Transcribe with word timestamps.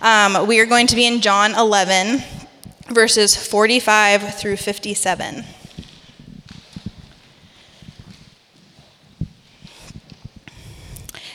Um, 0.00 0.46
we 0.46 0.60
are 0.60 0.66
going 0.66 0.86
to 0.88 0.96
be 0.96 1.06
in 1.06 1.20
John 1.20 1.54
11, 1.54 2.22
verses 2.88 3.34
45 3.34 4.34
through 4.36 4.56
57. 4.56 5.44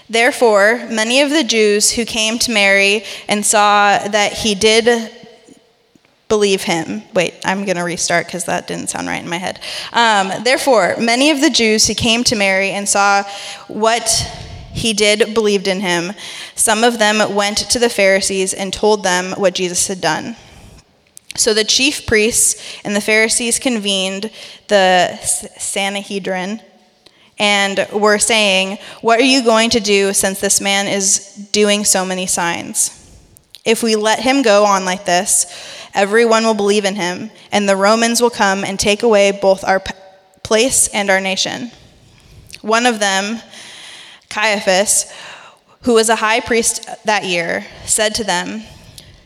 Therefore, 0.10 0.88
many 0.90 1.22
of 1.22 1.30
the 1.30 1.44
Jews 1.44 1.92
who 1.92 2.06
came 2.06 2.40
to 2.40 2.52
Mary 2.52 3.04
and 3.28 3.46
saw 3.46 3.98
that 4.08 4.32
he 4.34 4.56
did 4.56 5.12
believe 6.30 6.64
him. 6.64 7.04
Wait, 7.14 7.34
I'm 7.44 7.66
going 7.66 7.78
to 7.78 7.84
restart 7.84 8.28
because 8.28 8.46
that 8.46 8.68
didn't 8.68 8.90
sound 8.90 9.08
right 9.08 9.22
in 9.22 9.30
my 9.30 9.38
head. 9.38 9.60
Um, 9.92 10.44
Therefore, 10.44 10.96
many 11.00 11.32
of 11.32 11.42
the 11.42 11.50
Jews 11.50 11.88
who 11.88 11.96
came 11.96 12.24
to 12.26 12.36
Mary 12.36 12.72
and 12.72 12.88
saw 12.88 13.24
what 13.68 14.08
he 14.74 14.94
did 14.94 15.34
believed 15.34 15.68
in 15.68 15.80
him. 15.80 16.14
Some 16.56 16.84
of 16.84 17.00
them 17.00 17.36
went 17.36 17.58
to 17.58 17.80
the 17.80 17.90
Pharisees 17.90 18.54
and 18.54 18.74
told 18.74 19.04
them 19.04 19.32
what 19.34 19.56
Jesus 19.56 19.88
had 19.88 20.02
done. 20.02 20.36
So 21.36 21.54
the 21.54 21.64
chief 21.64 22.06
priests 22.06 22.80
and 22.84 22.96
the 22.96 23.02
Pharisees 23.02 23.60
convened 23.60 24.30
the 24.68 25.18
Sanhedrin 25.18 26.62
and 27.40 27.88
were 27.92 28.20
saying, 28.20 28.78
What 29.02 29.20
are 29.20 29.24
you 29.24 29.44
going 29.44 29.72
to 29.72 29.80
do 29.80 30.14
since 30.14 30.40
this 30.40 30.62
man 30.62 30.88
is 30.88 31.48
doing 31.52 31.86
so 31.86 32.06
many 32.06 32.28
signs? 32.28 33.00
If 33.66 33.82
we 33.82 33.96
let 33.96 34.20
him 34.20 34.42
go 34.42 34.66
on 34.66 34.86
like 34.86 35.06
this, 35.06 35.46
everyone 35.94 36.44
will 36.44 36.54
believe 36.54 36.86
in 36.86 36.96
him, 36.96 37.32
and 37.52 37.68
the 37.68 37.76
Romans 37.76 38.22
will 38.22 38.30
come 38.30 38.64
and 38.64 38.80
take 38.80 39.04
away 39.04 39.32
both 39.32 39.64
our 39.64 39.82
place 40.44 40.88
and 40.90 41.10
our 41.10 41.22
nation. 41.22 41.72
One 42.62 42.86
of 42.86 43.00
them, 43.00 43.42
Caiaphas, 44.34 45.14
who 45.84 45.94
was 45.94 46.10
a 46.10 46.16
high 46.16 46.40
priest 46.40 46.90
that 47.06 47.24
year, 47.24 47.68
said 47.86 48.16
to 48.16 48.24
them, 48.24 48.64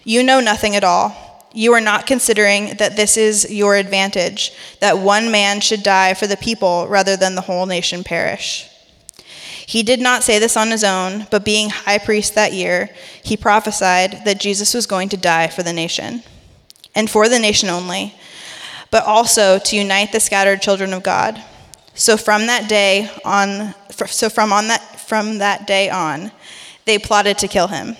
You 0.03 0.21
know 0.21 0.41
nothing 0.41 0.75
at 0.75 0.83
all. 0.83 1.49
You 1.53 1.71
are 1.73 1.81
not 1.81 2.05
considering 2.05 2.75
that 2.75 2.97
this 2.97 3.15
is 3.15 3.49
your 3.49 3.75
advantage, 3.75 4.51
that 4.81 4.99
one 4.99 5.31
man 5.31 5.61
should 5.61 5.81
die 5.81 6.13
for 6.13 6.27
the 6.27 6.35
people 6.35 6.87
rather 6.87 7.15
than 7.15 7.35
the 7.35 7.41
whole 7.41 7.65
nation 7.65 8.03
perish. 8.03 8.69
He 9.65 9.81
did 9.81 10.01
not 10.01 10.23
say 10.23 10.39
this 10.39 10.57
on 10.57 10.71
his 10.71 10.83
own, 10.83 11.27
but 11.31 11.45
being 11.45 11.69
high 11.69 11.99
priest 11.99 12.35
that 12.35 12.53
year, 12.53 12.89
he 13.23 13.37
prophesied 13.37 14.23
that 14.25 14.39
Jesus 14.39 14.73
was 14.73 14.85
going 14.85 15.09
to 15.09 15.17
die 15.17 15.47
for 15.47 15.63
the 15.63 15.73
nation, 15.73 16.21
and 16.95 17.09
for 17.09 17.29
the 17.29 17.39
nation 17.39 17.69
only, 17.69 18.13
but 18.91 19.05
also 19.05 19.57
to 19.57 19.75
unite 19.77 20.11
the 20.11 20.19
scattered 20.19 20.61
children 20.61 20.93
of 20.93 21.03
God. 21.03 21.41
So 21.97 22.15
from 22.15 22.45
that 22.45 22.69
day 22.69 23.09
on, 23.25 23.73
so 23.89 24.29
from 24.29 24.53
on 24.53 24.67
that 24.67 24.96
from 25.07 25.39
that 25.39 25.65
day 25.65 25.89
on, 25.89 26.31
they 26.85 26.99
plotted 26.99 27.37
to 27.39 27.47
kill 27.47 27.67
him. 27.67 27.95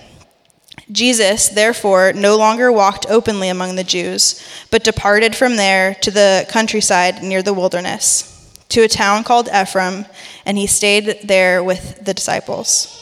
Jesus, 0.92 1.50
therefore, 1.50 2.14
no 2.14 2.38
longer 2.38 2.72
walked 2.72 3.06
openly 3.10 3.50
among 3.50 3.76
the 3.76 3.84
Jews, 3.84 4.42
but 4.72 4.84
departed 4.84 5.36
from 5.36 5.56
there 5.56 5.96
to 5.96 6.12
the 6.12 6.46
countryside 6.50 7.24
near 7.24 7.42
the 7.42 7.54
wilderness 7.54 8.34
to 8.70 8.82
a 8.82 8.88
town 8.88 9.24
called 9.24 9.50
Ephraim, 9.54 10.06
and 10.46 10.58
he 10.58 10.68
stayed 10.68 11.20
there 11.24 11.64
with 11.64 12.04
the 12.04 12.14
disciples. 12.14 12.94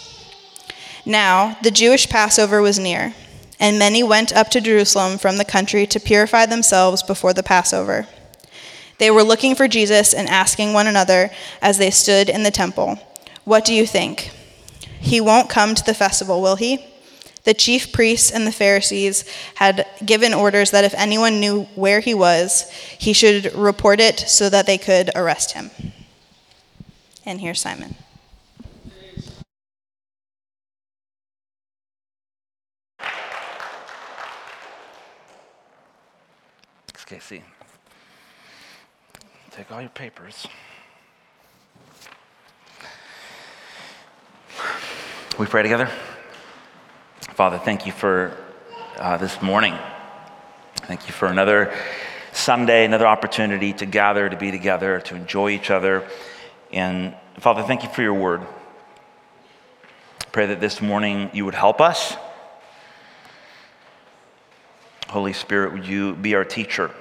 Now, 1.06 1.58
the 1.64 1.72
Jewish 1.72 2.08
Passover 2.08 2.62
was 2.62 2.80
near, 2.80 3.14
and 3.60 3.80
many 3.80 4.04
went 4.04 4.34
up 4.34 4.50
to 4.52 4.62
Jerusalem 4.62 5.18
from 5.18 5.38
the 5.38 5.46
country 5.46 5.88
to 5.88 6.00
purify 6.00 6.46
themselves 6.46 7.04
before 7.04 7.34
the 7.34 7.44
Passover. 7.44 8.08
They 8.98 9.12
were 9.12 9.24
looking 9.24 9.56
for 9.56 9.68
Jesus 9.68 10.14
and 10.14 10.30
asking 10.30 10.74
one 10.74 10.88
another 10.88 11.30
as 11.62 11.78
they 11.78 11.92
stood 11.92 12.30
in 12.30 12.44
the 12.44 12.52
temple, 12.52 13.00
What 13.46 13.64
do 13.64 13.74
you 13.74 13.86
think? 13.86 14.32
He 15.00 15.22
won't 15.22 15.50
come 15.50 15.76
to 15.76 15.84
the 15.84 15.94
festival, 15.94 16.42
will 16.42 16.56
he? 16.56 16.84
The 17.44 17.54
chief 17.54 17.94
priests 17.94 18.32
and 18.32 18.48
the 18.48 18.52
Pharisees 18.52 19.24
had 19.54 19.86
given 20.04 20.34
orders 20.34 20.72
that 20.72 20.84
if 20.84 20.96
anyone 20.96 21.40
knew 21.40 21.66
where 21.76 22.00
he 22.00 22.16
was, 22.16 22.70
he 22.72 23.14
should 23.14 23.54
report 23.54 24.00
it 24.00 24.20
so 24.20 24.50
that 24.50 24.66
they 24.66 24.80
could 24.80 25.12
arrest 25.16 25.52
him. 25.52 25.70
And 27.24 27.40
here's 27.40 27.62
Simon. 27.62 27.96
Thanks, 36.88 37.06
Casey. 37.06 37.44
Take 39.52 39.72
all 39.72 39.82
your 39.82 39.90
papers. 39.92 40.48
We 45.38 45.46
pray 45.46 45.64
together. 45.64 45.90
Father, 47.34 47.58
thank 47.58 47.86
you 47.86 47.92
for 47.92 48.38
uh, 48.98 49.18
this 49.18 49.42
morning. 49.42 49.78
Thank 50.78 51.08
you 51.08 51.14
for 51.14 51.28
another 51.28 51.74
Sunday, 52.32 52.86
another 52.86 53.08
opportunity 53.08 53.74
to 53.74 53.86
gather, 53.86 54.30
to 54.30 54.38
be 54.38 54.52
together, 54.52 55.02
to 55.02 55.16
enjoy 55.16 55.50
each 55.50 55.72
other. 55.72 56.08
And 56.72 57.16
Father, 57.40 57.64
thank 57.64 57.84
you 57.84 57.90
for 57.90 58.02
your 58.02 58.14
word. 58.14 58.46
Pray 60.32 60.46
that 60.46 60.60
this 60.62 60.82
morning 60.82 61.30
you 61.34 61.46
would 61.46 61.56
help 61.56 61.82
us. 61.82 62.16
Holy 65.10 65.34
Spirit, 65.34 65.74
would 65.74 65.86
you 65.86 66.16
be 66.16 66.36
our 66.36 66.46
teacher? 66.46 66.92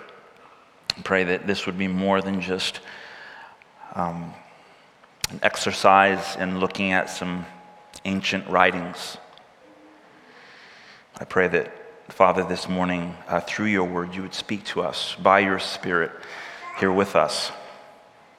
Pray 1.02 1.24
that 1.24 1.46
this 1.46 1.66
would 1.66 1.76
be 1.76 1.88
more 1.88 2.20
than 2.20 2.40
just 2.40 2.80
um, 3.94 4.32
an 5.30 5.40
exercise 5.42 6.36
in 6.36 6.60
looking 6.60 6.92
at 6.92 7.10
some 7.10 7.46
ancient 8.04 8.46
writings 8.48 9.18
I 11.16 11.24
pray 11.24 11.46
that, 11.46 11.72
Father, 12.08 12.42
this 12.42 12.68
morning, 12.68 13.14
uh, 13.28 13.38
through 13.38 13.66
your 13.66 13.84
word, 13.84 14.16
you 14.16 14.22
would 14.22 14.34
speak 14.34 14.64
to 14.64 14.82
us 14.82 15.14
by 15.14 15.38
your 15.38 15.60
Spirit 15.60 16.10
here 16.80 16.90
with 16.90 17.14
us. 17.14 17.52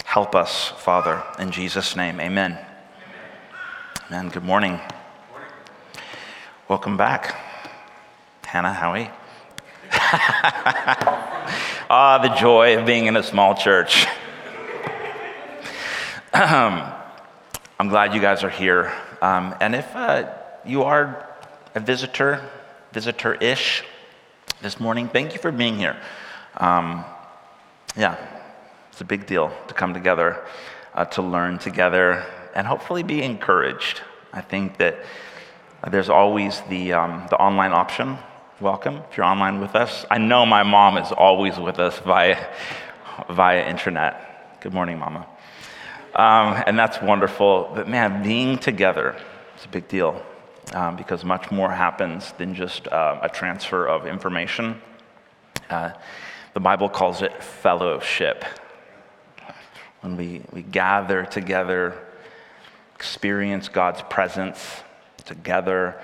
Help 0.04 0.36
us, 0.36 0.74
Father, 0.80 1.24
in 1.40 1.52
Jesus' 1.52 1.96
name. 1.96 2.20
Amen. 2.20 2.58
Amen. 4.08 4.28
Good 4.28 4.44
morning. 4.44 4.82
Welcome 6.68 6.98
back. 6.98 7.34
Hannah, 8.44 8.74
Howie. 8.74 9.10
ah, 11.90 12.20
the 12.22 12.36
joy 12.36 12.78
of 12.78 12.86
being 12.86 13.06
in 13.06 13.16
a 13.16 13.24
small 13.24 13.56
church. 13.56 14.06
I'm 16.36 17.88
glad 17.88 18.14
you 18.14 18.20
guys 18.20 18.44
are 18.44 18.50
here. 18.50 18.92
Um, 19.22 19.56
and 19.62 19.74
if 19.74 19.96
uh, 19.96 20.34
you 20.66 20.84
are 20.84 21.34
a 21.74 21.80
visitor, 21.80 22.44
visitor 22.92 23.36
ish 23.36 23.86
this 24.62 24.78
morning, 24.78 25.08
thank 25.08 25.32
you 25.32 25.40
for 25.40 25.50
being 25.50 25.78
here. 25.78 25.96
Um, 26.58 27.06
yeah, 27.96 28.18
it's 28.92 29.00
a 29.00 29.06
big 29.06 29.28
deal 29.28 29.50
to 29.70 29.74
come 29.74 29.94
together, 29.94 30.44
uh, 30.94 31.06
to 31.06 31.22
learn 31.22 31.58
together, 31.58 32.26
and 32.54 32.68
hopefully 32.68 33.02
be 33.02 33.24
encouraged. 33.24 34.02
I 34.34 34.42
think 34.42 34.78
that 34.80 35.06
there's 35.90 36.10
always 36.10 36.60
the, 36.68 36.92
um, 36.92 37.28
the 37.30 37.38
online 37.38 37.72
option. 37.72 38.18
Welcome 38.60 38.98
if 39.10 39.16
you're 39.16 39.26
online 39.26 39.62
with 39.62 39.74
us. 39.74 40.06
I 40.12 40.18
know 40.18 40.46
my 40.46 40.64
mom 40.64 40.98
is 40.98 41.14
always 41.14 41.58
with 41.58 41.80
us 41.80 41.98
via, 42.00 42.46
via 43.30 43.70
internet. 43.70 44.60
Good 44.60 44.74
morning, 44.74 45.00
Mama. 45.00 45.28
Um, 46.16 46.64
and 46.66 46.80
that's 46.80 47.02
wonderful. 47.02 47.72
But 47.76 47.90
man, 47.90 48.24
being 48.24 48.58
together 48.58 49.18
is 49.58 49.66
a 49.66 49.68
big 49.68 49.88
deal 49.88 50.22
um, 50.74 50.96
because 50.96 51.26
much 51.26 51.52
more 51.52 51.72
happens 51.72 52.32
than 52.38 52.56
just 52.56 52.88
uh, 52.88 53.20
a 53.22 53.30
transfer 53.30 53.86
of 53.86 54.08
information. 54.08 54.82
Uh, 55.70 55.92
the 56.54 56.60
Bible 56.60 56.88
calls 56.88 57.22
it 57.22 57.44
fellowship. 57.44 58.46
When 60.02 60.16
we, 60.16 60.42
we 60.54 60.62
gather 60.62 61.26
together, 61.26 61.98
experience 62.96 63.68
God's 63.68 64.02
presence 64.04 64.84
together, 65.26 66.00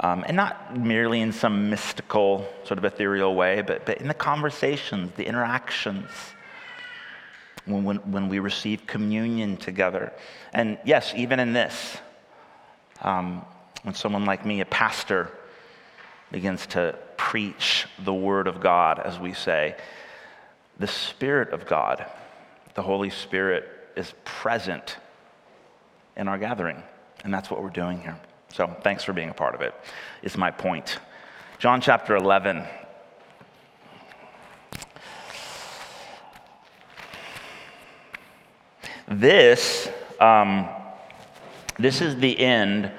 um, 0.00 0.24
and 0.26 0.36
not 0.36 0.76
merely 0.76 1.20
in 1.20 1.32
some 1.32 1.68
mystical, 1.68 2.48
sort 2.64 2.78
of 2.78 2.84
ethereal 2.84 3.34
way, 3.34 3.60
but, 3.60 3.84
but 3.84 3.98
in 4.00 4.08
the 4.08 4.14
conversations, 4.14 5.12
the 5.16 5.26
interactions, 5.26 6.08
when, 7.66 7.84
when, 7.84 7.96
when 8.10 8.28
we 8.28 8.38
receive 8.38 8.86
communion 8.86 9.56
together. 9.56 10.12
And 10.52 10.78
yes, 10.84 11.12
even 11.16 11.40
in 11.40 11.52
this, 11.52 11.96
um, 13.02 13.44
when 13.82 13.94
someone 13.94 14.24
like 14.24 14.44
me, 14.44 14.60
a 14.60 14.66
pastor, 14.66 15.30
begins 16.30 16.66
to 16.66 16.98
preach 17.16 17.86
the 18.04 18.14
Word 18.14 18.46
of 18.46 18.60
God, 18.60 18.98
as 18.98 19.18
we 19.18 19.32
say, 19.32 19.76
the 20.78 20.86
Spirit 20.86 21.52
of 21.52 21.66
God, 21.66 22.04
the 22.74 22.82
Holy 22.82 23.10
Spirit, 23.10 23.68
is 23.96 24.12
present 24.24 24.96
in 26.16 26.28
our 26.28 26.38
gathering. 26.38 26.82
And 27.22 27.32
that's 27.32 27.50
what 27.50 27.62
we're 27.62 27.70
doing 27.70 28.00
here. 28.00 28.18
So 28.52 28.74
thanks 28.82 29.04
for 29.04 29.12
being 29.12 29.30
a 29.30 29.34
part 29.34 29.54
of 29.54 29.62
it. 29.62 29.74
is 30.22 30.36
my 30.36 30.50
point. 30.50 30.98
John 31.58 31.80
chapter 31.80 32.16
11. 32.16 32.64
This, 39.06 39.88
um, 40.18 40.68
this 41.78 42.00
is 42.00 42.16
the 42.16 42.38
end 42.38 42.90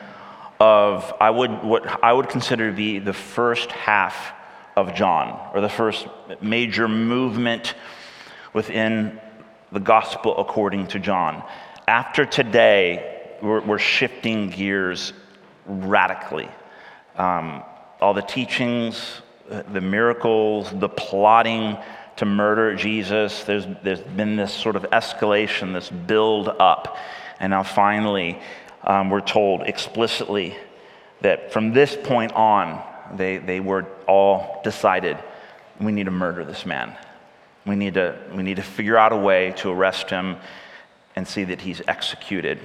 of 0.60 1.12
I 1.20 1.30
would, 1.30 1.64
what 1.64 2.04
I 2.04 2.14
would 2.14 2.30
consider 2.30 2.70
to 2.70 2.76
be 2.76 3.00
the 3.00 3.14
first 3.14 3.72
half 3.72 4.34
of 4.76 4.94
John, 4.94 5.40
or 5.54 5.62
the 5.62 5.70
first 5.70 6.08
major 6.42 6.88
movement 6.88 7.74
within 8.54 9.20
the 9.72 9.80
gospel 9.80 10.38
according 10.38 10.88
to 10.88 11.00
John. 11.00 11.44
After 11.88 12.26
today, 12.26 13.38
we're, 13.42 13.62
we're 13.62 13.80
shifting 13.80 14.50
gears 14.50 15.14
radically. 15.66 16.50
Um, 17.18 17.64
all 18.00 18.14
the 18.14 18.22
teachings, 18.22 19.22
the 19.50 19.82
miracles, 19.82 20.72
the 20.72 20.90
plotting 20.90 21.78
to 22.18 22.26
murder 22.26 22.76
Jesus, 22.76 23.44
there's, 23.44 23.66
there's 23.84 24.02
been 24.02 24.36
this 24.36 24.54
sort 24.54 24.76
of 24.76 24.84
escalation, 24.84 25.74
this 25.74 25.90
build 25.90 26.48
up. 26.48 26.98
And 27.40 27.52
now 27.52 27.64
finally, 27.64 28.40
um, 28.84 29.10
we're 29.10 29.22
told 29.22 29.64
explicitly 29.64 30.56
that 31.22 31.52
from 31.52 31.74
this 31.74 31.98
point 32.02 32.32
on, 32.34 32.82
they, 33.18 33.38
they 33.38 33.60
were 33.60 33.86
all 34.08 34.62
decided 34.64 35.18
we 35.80 35.92
need 35.92 36.06
to 36.06 36.12
murder 36.12 36.46
this 36.46 36.66
man. 36.66 36.96
We 37.66 37.76
need, 37.76 37.96
to, 37.96 38.18
we 38.34 38.44
need 38.44 38.58
to 38.58 38.64
figure 38.64 38.98
out 38.98 39.12
a 39.12 39.18
way 39.18 39.54
to 39.58 39.72
arrest 39.72 40.10
him 40.10 40.38
and 41.16 41.28
see 41.28 41.46
that 41.46 41.62
he's 41.62 41.82
executed. 41.88 42.60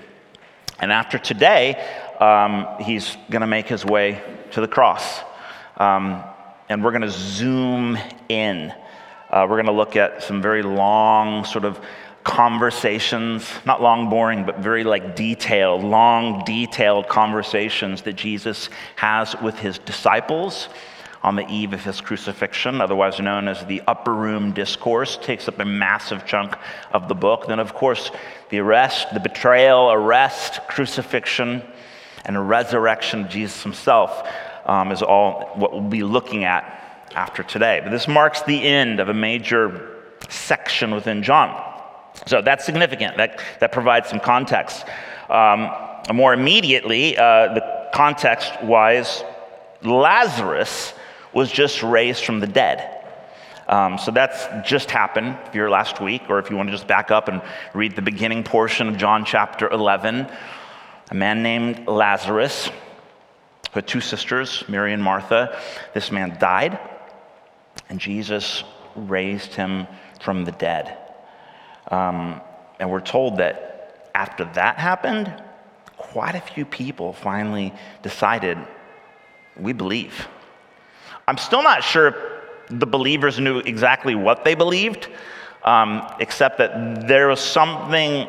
And 0.79 0.93
after 0.93 1.19
today, 1.19 1.75
um, 2.21 2.67
he's 2.81 3.17
going 3.31 3.41
to 3.41 3.47
make 3.47 3.67
his 3.67 3.85
way 3.85 4.23
to 4.53 4.61
the 4.61 4.69
cross. 4.69 5.21
Um, 5.77 6.23
and 6.69 6.85
we're 6.85 6.93
going 6.93 7.03
to 7.03 7.11
zoom 7.11 7.99
in. 8.29 8.73
Uh, 9.31 9.47
we're 9.49 9.57
going 9.57 9.67
to 9.67 9.73
look 9.73 9.95
at 9.95 10.23
some 10.23 10.43
very 10.43 10.63
long, 10.63 11.45
sort 11.45 11.65
of 11.65 11.81
conversations, 12.25 13.49
not 13.65 13.81
long, 13.81 14.11
boring, 14.11 14.45
but 14.45 14.59
very 14.59 14.85
like 14.85 15.15
detailed, 15.15 15.85
long, 15.85 16.45
detailed 16.45 17.09
conversations 17.09 18.03
that 18.03 18.15
Jesus 18.15 18.69
has 18.97 19.35
with 19.41 19.59
his 19.59 19.79
disciples 19.79 20.69
on 21.23 21.37
the 21.37 21.47
eve 21.49 21.73
of 21.73 21.85
his 21.85 22.01
crucifixion, 22.01 22.81
otherwise 22.81 23.21
known 23.21 23.47
as 23.47 23.65
the 23.67 23.83
Upper 23.87 24.15
Room 24.15 24.53
Discourse, 24.53 25.19
takes 25.19 25.49
up 25.49 25.59
a 25.61 25.65
massive 25.65 26.27
chunk 26.27 26.57
of 26.93 27.09
the 27.09 27.15
book. 27.15 27.47
Then, 27.47 27.61
of 27.61 27.75
course, 27.75 28.11
the 28.49 28.59
arrest, 28.59 29.13
the 29.13 29.21
betrayal, 29.21 29.93
arrest, 29.93 30.61
crucifixion, 30.67 31.63
and 32.25 32.49
resurrection 32.49 33.21
of 33.27 33.29
Jesus 33.29 33.63
himself 33.63 34.27
um, 34.65 34.93
is 34.93 35.03
all 35.03 35.53
what 35.55 35.73
we'll 35.73 35.83
be 35.83 36.03
looking 36.03 36.45
at 36.45 36.80
after 37.15 37.43
today. 37.43 37.81
But 37.83 37.91
this 37.91 38.09
marks 38.09 38.43
the 38.43 38.63
end 38.63 39.01
of 39.01 39.09
a 39.09 39.15
major 39.15 39.97
section 40.29 40.95
within 40.95 41.23
John. 41.23 41.71
So 42.27 42.43
that's 42.43 42.65
significant. 42.65 43.17
That, 43.17 43.41
that 43.61 43.73
provides 43.73 44.09
some 44.09 44.21
context. 44.21 44.85
Um, 45.29 45.71
more 46.13 46.33
immediately, 46.33 47.17
uh, 47.17 47.55
the 47.55 47.89
context 47.93 48.63
wise, 48.63 49.25
Lazarus 49.83 50.95
was 51.33 51.51
just 51.51 51.83
raised 51.83 52.25
from 52.25 52.41
the 52.41 52.47
dead. 52.47 52.97
Um, 53.69 53.99
so 53.99 54.11
that's 54.11 54.49
just 54.69 54.91
happened 54.91 55.39
if 55.47 55.55
you're 55.55 55.71
last 55.71 56.01
week, 56.01 56.23
or 56.29 56.41
if 56.41 56.51
you 56.51 56.57
want 56.57 56.69
to 56.69 56.73
just 56.73 56.89
back 56.89 57.13
up 57.13 57.29
and 57.29 57.41
read 57.73 57.95
the 57.95 58.03
beginning 58.03 58.43
portion 58.43 58.89
of 58.89 58.97
John 58.97 59.25
chapter 59.25 59.69
11. 59.71 60.27
A 61.11 61.15
man 61.15 61.43
named 61.43 61.87
Lazarus, 61.87 62.67
who 62.67 62.75
had 63.75 63.87
two 63.87 64.01
sisters, 64.01 64.65
Mary 64.69 64.93
and 64.93 65.03
Martha. 65.03 65.57
This 65.95 66.11
man 66.11 66.37
died, 66.41 66.81
and 67.91 68.01
Jesus 68.01 68.65
raised 68.95 69.55
him 69.55 69.87
from 70.23 70.45
the 70.45 70.53
dead. 70.53 70.97
Um, 71.91 72.41
and 72.79 72.91
we're 72.91 73.01
told 73.01 73.39
that 73.39 74.11
after 74.15 74.45
that 74.55 74.79
happened, 74.79 75.31
quite 75.97 76.35
a 76.35 76.41
few 76.41 76.65
people 76.65 77.13
finally 77.13 77.75
decided, 78.03 78.57
we 79.59 79.73
believe. 79.73 80.29
I'm 81.29 81.37
still 81.37 81.63
not 81.63 81.85
sure 81.85 82.15
the 82.71 82.87
believers 82.87 83.39
knew 83.39 83.59
exactly 83.59 84.15
what 84.15 84.45
they 84.45 84.55
believed, 84.55 85.09
um, 85.65 86.07
except 86.21 86.59
that 86.59 87.07
there 87.07 87.29
was 87.29 87.41
something 87.41 88.29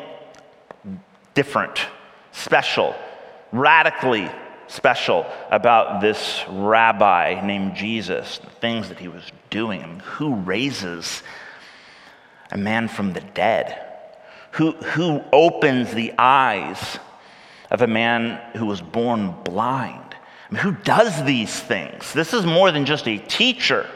different, 1.34 1.86
special, 2.32 2.94
radically 3.52 4.28
special 4.66 5.26
about 5.50 6.00
this 6.00 6.44
rabbi 6.48 7.40
named 7.44 7.76
Jesus, 7.76 8.38
the 8.38 8.50
things 8.50 8.88
that 8.88 8.98
he 8.98 9.08
was 9.08 9.30
doing. 9.52 10.00
Who 10.16 10.34
raises 10.34 11.22
a 12.50 12.58
man 12.58 12.88
from 12.88 13.12
the 13.12 13.20
dead? 13.20 13.78
Who, 14.52 14.72
who 14.72 15.22
opens 15.32 15.94
the 15.94 16.12
eyes 16.18 16.98
of 17.70 17.82
a 17.82 17.86
man 17.86 18.40
who 18.56 18.66
was 18.66 18.80
born 18.80 19.34
blind? 19.44 20.16
I 20.50 20.54
mean, 20.54 20.62
who 20.62 20.72
does 20.72 21.24
these 21.24 21.60
things? 21.60 22.12
This 22.12 22.34
is 22.34 22.44
more 22.44 22.72
than 22.72 22.84
just 22.84 23.06
a 23.06 23.18
teacher. 23.18 23.86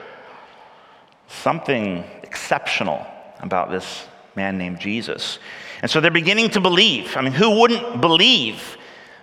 Something 1.27 2.05
exceptional 2.23 3.05
about 3.41 3.71
this 3.71 4.07
man 4.37 4.57
named 4.57 4.79
Jesus. 4.79 5.39
And 5.83 5.91
so 5.91 6.01
they're 6.01 6.11
beginning 6.11 6.51
to 6.51 6.61
believe. 6.61 7.17
I 7.17 7.23
mean, 7.23 7.33
who 7.33 7.59
wouldn't 7.61 8.01
believe 8.01 8.79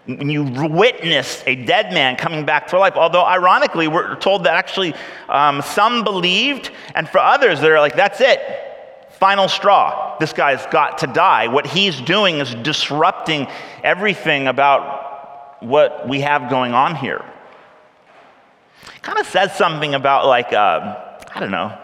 when 0.06 0.30
you 0.30 0.44
witness 0.44 1.44
a 1.46 1.56
dead 1.56 1.94
man 1.94 2.16
coming 2.16 2.46
back 2.46 2.68
to 2.68 2.80
life? 2.80 2.96
Although, 2.96 3.26
ironically, 3.26 3.88
we're 3.88 4.16
told 4.16 4.44
that 4.46 4.56
actually 4.56 4.94
um, 5.30 5.62
some 5.62 6.04
believed, 6.04 6.72
and 6.96 7.08
for 7.08 7.20
others, 7.20 7.62
they're 7.62 7.80
like, 7.80 7.96
that's 7.96 8.22
it 8.22 8.40
final 9.24 9.48
straw. 9.48 10.18
This 10.20 10.34
guy's 10.34 10.66
got 10.66 10.98
to 10.98 11.08
die. 11.08 11.48
What 11.48 11.66
he's 11.66 12.02
doing 12.02 12.40
is 12.40 12.54
disrupting 12.56 13.48
everything 13.82 14.48
about 14.48 15.64
what 15.64 16.10
we 16.10 16.20
have 16.20 16.50
going 16.50 16.74
on 16.74 16.98
here. 16.98 17.24
Kind 19.02 19.18
of 19.20 19.26
says 19.26 19.56
something 19.56 19.94
about, 19.94 20.26
like, 20.26 20.52
uh, 20.52 21.18
I 21.34 21.40
don't 21.40 21.52
know, 21.52 21.78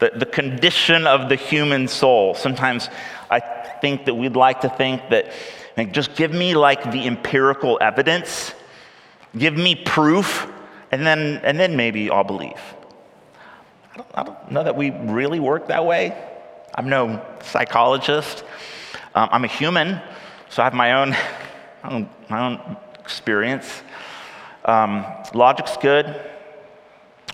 the, 0.00 0.12
the 0.16 0.26
condition 0.26 1.06
of 1.06 1.30
the 1.30 1.36
human 1.36 1.88
soul. 1.88 2.34
Sometimes 2.34 2.90
I 3.30 3.40
think 3.80 4.04
that 4.04 4.14
we'd 4.14 4.36
like 4.36 4.60
to 4.60 4.68
think 4.68 5.00
that, 5.08 5.32
like, 5.76 5.92
just 5.92 6.14
give 6.16 6.32
me, 6.32 6.54
like, 6.54 6.90
the 6.90 7.06
empirical 7.06 7.78
evidence, 7.80 8.54
give 9.36 9.54
me 9.54 9.74
proof, 9.74 10.50
and 10.90 11.06
then, 11.06 11.40
and 11.44 11.60
then 11.60 11.76
maybe 11.76 12.10
I'll 12.10 12.24
believe. 12.24 12.60
I 13.92 13.96
don't, 13.96 14.08
I 14.14 14.22
don't 14.22 14.50
know 14.50 14.64
that 14.64 14.76
we 14.76 14.90
really 14.90 15.40
work 15.40 15.68
that 15.68 15.84
way. 15.84 16.16
I'm 16.74 16.88
no 16.88 17.24
psychologist. 17.42 18.44
Um, 19.14 19.28
I'm 19.32 19.44
a 19.44 19.48
human, 19.48 20.00
so 20.48 20.62
I 20.62 20.64
have 20.64 20.74
my 20.74 20.92
own, 20.92 21.10
my 21.84 21.90
own, 21.92 22.10
my 22.28 22.46
own 22.46 22.76
experience. 23.00 23.82
Um, 24.64 25.04
logic's 25.34 25.76
good, 25.76 26.20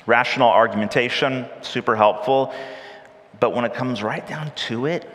rational 0.07 0.49
argumentation, 0.49 1.47
super 1.61 1.97
helpful. 1.97 2.55
But 3.41 3.55
when 3.55 3.65
it 3.65 3.75
comes 3.75 4.03
right 4.03 4.27
down 4.27 4.53
to 4.69 4.87
it, 4.87 5.09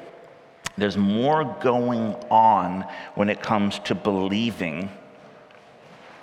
there's 0.77 0.97
more 0.97 1.57
going 1.61 2.13
on 2.29 2.85
when 3.15 3.29
it 3.29 3.41
comes 3.41 3.79
to 3.79 3.95
believing 3.95 4.89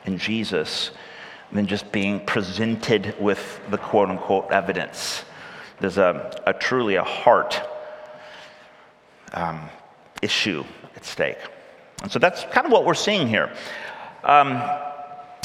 in 0.04 0.18
Jesus 0.18 0.90
than 1.52 1.66
just 1.66 1.90
being 1.92 2.24
presented 2.24 3.14
with 3.20 3.60
the 3.70 3.78
quote 3.78 4.10
unquote 4.10 4.50
evidence. 4.50 5.24
There's 5.80 5.98
a, 5.98 6.40
a 6.46 6.52
truly 6.52 6.94
a 6.96 7.04
heart 7.04 7.60
um, 9.32 9.68
issue 10.22 10.64
at 10.94 11.04
stake. 11.04 11.38
And 12.02 12.10
so 12.10 12.18
that's 12.18 12.44
kind 12.44 12.66
of 12.66 12.72
what 12.72 12.84
we're 12.84 12.94
seeing 12.94 13.26
here. 13.28 13.52
Um, 14.22 14.62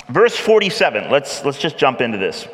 verse 0.09 0.37
47, 0.37 1.09
let's, 1.09 1.43
let's 1.43 1.57
just 1.57 1.77
jump 1.77 2.01
into 2.01 2.17
this. 2.17 2.47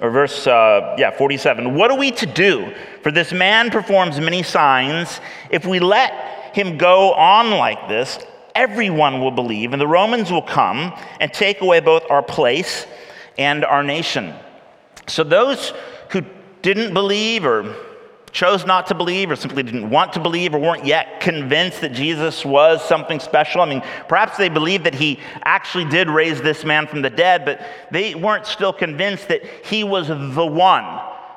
Or 0.00 0.10
verse, 0.10 0.46
uh, 0.46 0.94
yeah, 0.98 1.10
47. 1.10 1.74
What 1.74 1.90
are 1.90 1.98
we 1.98 2.10
to 2.12 2.26
do? 2.26 2.72
For 3.02 3.10
this 3.10 3.32
man 3.32 3.70
performs 3.70 4.20
many 4.20 4.42
signs. 4.42 5.20
If 5.50 5.66
we 5.66 5.80
let 5.80 6.54
him 6.54 6.78
go 6.78 7.12
on 7.14 7.50
like 7.50 7.88
this, 7.88 8.18
everyone 8.54 9.20
will 9.20 9.30
believe, 9.30 9.72
and 9.72 9.80
the 9.80 9.86
Romans 9.86 10.30
will 10.30 10.42
come 10.42 10.92
and 11.20 11.32
take 11.32 11.60
away 11.60 11.80
both 11.80 12.04
our 12.10 12.22
place 12.22 12.86
and 13.38 13.64
our 13.64 13.82
nation. 13.82 14.34
So 15.06 15.24
those 15.24 15.72
who 16.10 16.22
didn't 16.62 16.92
believe 16.94 17.44
or 17.44 17.74
chose 18.32 18.66
not 18.66 18.86
to 18.86 18.94
believe 18.94 19.30
or 19.30 19.36
simply 19.36 19.62
didn't 19.62 19.90
want 19.90 20.12
to 20.12 20.20
believe 20.20 20.54
or 20.54 20.58
weren't 20.58 20.84
yet 20.84 21.20
convinced 21.20 21.80
that 21.80 21.92
Jesus 21.92 22.44
was 22.44 22.84
something 22.84 23.20
special. 23.20 23.60
I 23.60 23.66
mean, 23.66 23.82
perhaps 24.08 24.36
they 24.36 24.48
believed 24.48 24.84
that 24.84 24.94
he 24.94 25.20
actually 25.44 25.84
did 25.86 26.08
raise 26.08 26.40
this 26.40 26.64
man 26.64 26.86
from 26.86 27.02
the 27.02 27.10
dead, 27.10 27.44
but 27.44 27.60
they 27.90 28.14
weren't 28.14 28.46
still 28.46 28.72
convinced 28.72 29.28
that 29.28 29.42
he 29.64 29.84
was 29.84 30.08
the 30.08 30.46
one, 30.46 30.84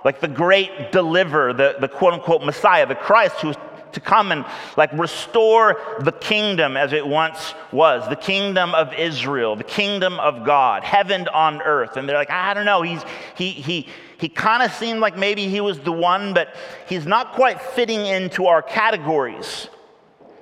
like 0.04 0.20
the 0.20 0.28
great 0.28 0.92
deliverer, 0.92 1.54
the, 1.54 1.76
the 1.80 1.88
quote 1.88 2.14
unquote 2.14 2.44
Messiah, 2.44 2.86
the 2.86 2.96
Christ 2.96 3.36
who 3.38 3.50
was 3.50 3.58
to 3.94 4.00
come 4.00 4.32
and 4.32 4.46
like 4.78 4.92
restore 4.94 5.82
the 6.02 6.12
kingdom 6.12 6.78
as 6.78 6.94
it 6.94 7.06
once 7.06 7.54
was 7.72 8.08
the 8.10 8.16
kingdom 8.16 8.74
of 8.74 8.94
israel 8.94 9.56
the 9.56 9.64
kingdom 9.64 10.20
of 10.20 10.46
god 10.46 10.84
heaven 10.84 11.28
on 11.34 11.62
earth 11.62 11.98
and 11.98 12.08
they're 12.08 12.18
like 12.18 12.30
i 12.30 12.54
don't 12.54 12.66
know 12.66 12.82
he's 12.82 13.04
he 13.36 13.50
he 13.50 13.88
he 14.22 14.30
kind 14.30 14.62
of 14.62 14.72
seemed 14.74 15.00
like 15.00 15.18
maybe 15.18 15.48
he 15.48 15.62
was 15.62 15.80
the 15.80 15.92
one, 15.92 16.36
but 16.36 16.56
he's 16.88 17.08
not 17.08 17.34
quite 17.34 17.60
fitting 17.60 18.06
into 18.06 18.46
our 18.46 18.62
categories. 18.62 19.68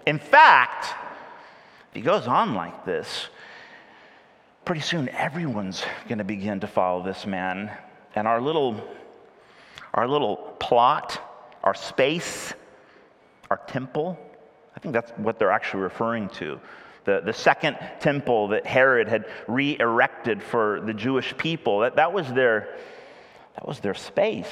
In 0.05 0.19
fact, 0.19 0.93
if 1.88 1.93
he 1.93 2.01
goes 2.01 2.27
on 2.27 2.55
like 2.55 2.83
this, 2.83 3.29
pretty 4.65 4.81
soon 4.81 5.07
everyone's 5.07 5.81
going 6.09 6.17
to 6.17 6.25
begin 6.25 6.59
to 6.59 6.67
follow 6.67 7.01
this 7.01 7.25
man. 7.25 7.71
And 8.15 8.27
our 8.27 8.41
little, 8.41 8.86
our 9.93 10.09
little 10.09 10.36
plot, 10.59 11.21
our 11.63 11.74
space, 11.74 12.53
our 13.50 13.62
temple, 13.65 14.19
I 14.75 14.81
think 14.81 14.93
that's 14.93 15.12
what 15.12 15.39
they're 15.39 15.51
actually 15.51 15.83
referring 15.83 16.27
to. 16.31 16.59
The, 17.05 17.21
the 17.24 17.31
second 17.31 17.77
temple 18.01 18.50
that 18.50 18.65
Herod 18.65 19.07
had 19.07 19.25
re 19.48 19.77
erected 19.79 20.43
for 20.43 20.81
the 20.81 20.93
Jewish 20.93 21.36
people, 21.38 21.79
that, 21.79 21.95
that, 21.95 22.12
was 22.12 22.27
their, 22.33 22.75
that 23.60 23.68
was 23.68 23.82
their 23.82 23.94
space. 23.94 24.48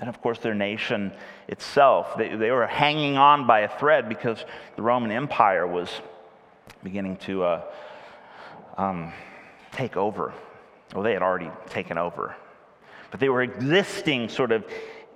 And 0.00 0.08
of 0.08 0.20
course, 0.20 0.40
their 0.40 0.54
nation 0.54 1.12
itself. 1.46 2.16
They, 2.18 2.34
they 2.34 2.50
were 2.50 2.66
hanging 2.66 3.16
on 3.16 3.46
by 3.46 3.60
a 3.60 3.78
thread 3.78 4.08
because 4.08 4.44
the 4.74 4.82
Roman 4.82 5.12
Empire 5.12 5.64
was 5.64 5.88
beginning 6.82 7.18
to 7.18 7.44
uh, 7.44 7.62
um, 8.76 9.12
take 9.70 9.96
over. 9.96 10.32
Well, 10.92 11.04
they 11.04 11.12
had 11.12 11.22
already 11.22 11.52
taken 11.68 11.98
over. 11.98 12.34
But 13.12 13.20
they 13.20 13.28
were 13.28 13.42
existing 13.42 14.28
sort 14.28 14.50
of 14.50 14.64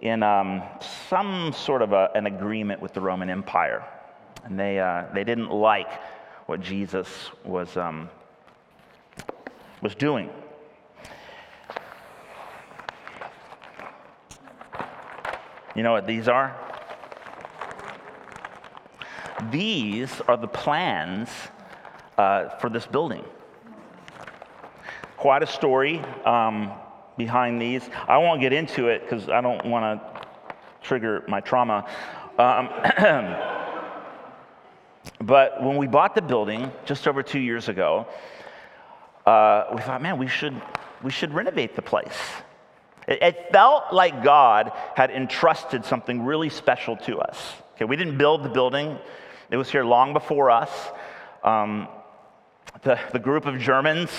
in 0.00 0.22
um, 0.22 0.62
some 1.08 1.52
sort 1.52 1.82
of 1.82 1.92
a, 1.92 2.10
an 2.14 2.26
agreement 2.26 2.80
with 2.80 2.94
the 2.94 3.00
Roman 3.00 3.28
Empire. 3.28 3.82
And 4.44 4.56
they, 4.56 4.78
uh, 4.78 5.06
they 5.12 5.24
didn't 5.24 5.50
like 5.50 5.90
what 6.46 6.60
Jesus 6.60 7.08
was, 7.42 7.76
um, 7.76 8.08
was 9.82 9.96
doing. 9.96 10.30
You 15.74 15.82
know 15.82 15.92
what 15.92 16.06
these 16.06 16.28
are? 16.28 16.56
These 19.50 20.20
are 20.28 20.36
the 20.36 20.46
plans 20.46 21.28
uh, 22.16 22.50
for 22.60 22.70
this 22.70 22.86
building. 22.86 23.24
Quite 25.16 25.42
a 25.42 25.46
story 25.46 25.98
um, 26.24 26.70
behind 27.16 27.60
these. 27.60 27.88
I 28.06 28.18
won't 28.18 28.40
get 28.40 28.52
into 28.52 28.86
it 28.88 29.02
because 29.02 29.28
I 29.28 29.40
don't 29.40 29.64
want 29.66 30.00
to 30.00 30.26
trigger 30.80 31.24
my 31.26 31.40
trauma. 31.40 31.88
Um, 32.38 32.68
but 35.26 35.60
when 35.62 35.76
we 35.76 35.88
bought 35.88 36.14
the 36.14 36.22
building 36.22 36.70
just 36.84 37.08
over 37.08 37.22
two 37.22 37.40
years 37.40 37.68
ago, 37.68 38.06
uh, 39.26 39.64
we 39.74 39.80
thought, 39.80 40.02
man, 40.02 40.18
we 40.18 40.28
should, 40.28 40.60
we 41.02 41.10
should 41.10 41.34
renovate 41.34 41.74
the 41.74 41.82
place. 41.82 42.18
It, 43.06 43.22
it 43.22 43.52
felt 43.52 43.92
like 43.92 44.24
God 44.24 44.72
had 44.94 45.10
entrusted 45.10 45.84
something 45.84 46.24
really 46.24 46.48
special 46.48 46.96
to 46.98 47.18
us. 47.18 47.54
Okay, 47.74 47.84
we 47.84 47.96
didn't 47.96 48.18
build 48.18 48.42
the 48.42 48.48
building, 48.48 48.98
it 49.50 49.56
was 49.56 49.70
here 49.70 49.84
long 49.84 50.12
before 50.12 50.50
us. 50.50 50.70
Um, 51.42 51.88
the, 52.82 52.98
the 53.12 53.18
group 53.18 53.46
of 53.46 53.58
Germans 53.58 54.10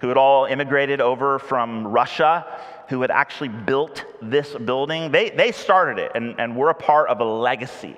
who 0.00 0.08
had 0.08 0.16
all 0.16 0.44
immigrated 0.44 1.00
over 1.00 1.38
from 1.38 1.86
Russia, 1.86 2.46
who 2.88 3.00
had 3.00 3.10
actually 3.10 3.48
built 3.48 4.04
this 4.20 4.54
building, 4.54 5.10
they, 5.10 5.30
they 5.30 5.52
started 5.52 5.98
it, 5.98 6.12
and, 6.14 6.38
and 6.38 6.56
we're 6.56 6.70
a 6.70 6.74
part 6.74 7.08
of 7.08 7.20
a 7.20 7.24
legacy. 7.24 7.96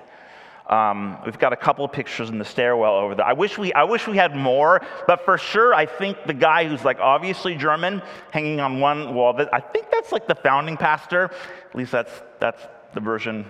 Um, 0.67 1.17
we've 1.25 1.39
got 1.39 1.53
a 1.53 1.57
couple 1.57 1.87
pictures 1.87 2.29
in 2.29 2.39
the 2.39 2.45
stairwell 2.45 2.95
over 2.95 3.15
there. 3.15 3.25
I 3.25 3.33
wish, 3.33 3.57
we, 3.57 3.71
I 3.71 3.83
wish 3.83 4.05
we 4.05 4.17
had 4.17 4.35
more, 4.35 4.81
but 5.07 5.23
for 5.23 5.37
sure, 5.37 5.73
I 5.73 5.85
think 5.85 6.25
the 6.25 6.33
guy 6.33 6.67
who's 6.67 6.83
like 6.83 6.99
obviously 6.99 7.55
German 7.55 8.01
hanging 8.31 8.59
on 8.59 8.81
one 8.81 9.13
wall, 9.13 9.39
I 9.53 9.61
think 9.61 9.89
that's 9.91 10.11
like 10.11 10.27
the 10.27 10.35
founding 10.35 10.75
pastor. 10.75 11.31
At 11.69 11.75
least 11.75 11.93
that's, 11.93 12.11
that's 12.39 12.61
the 12.93 12.99
version 12.99 13.45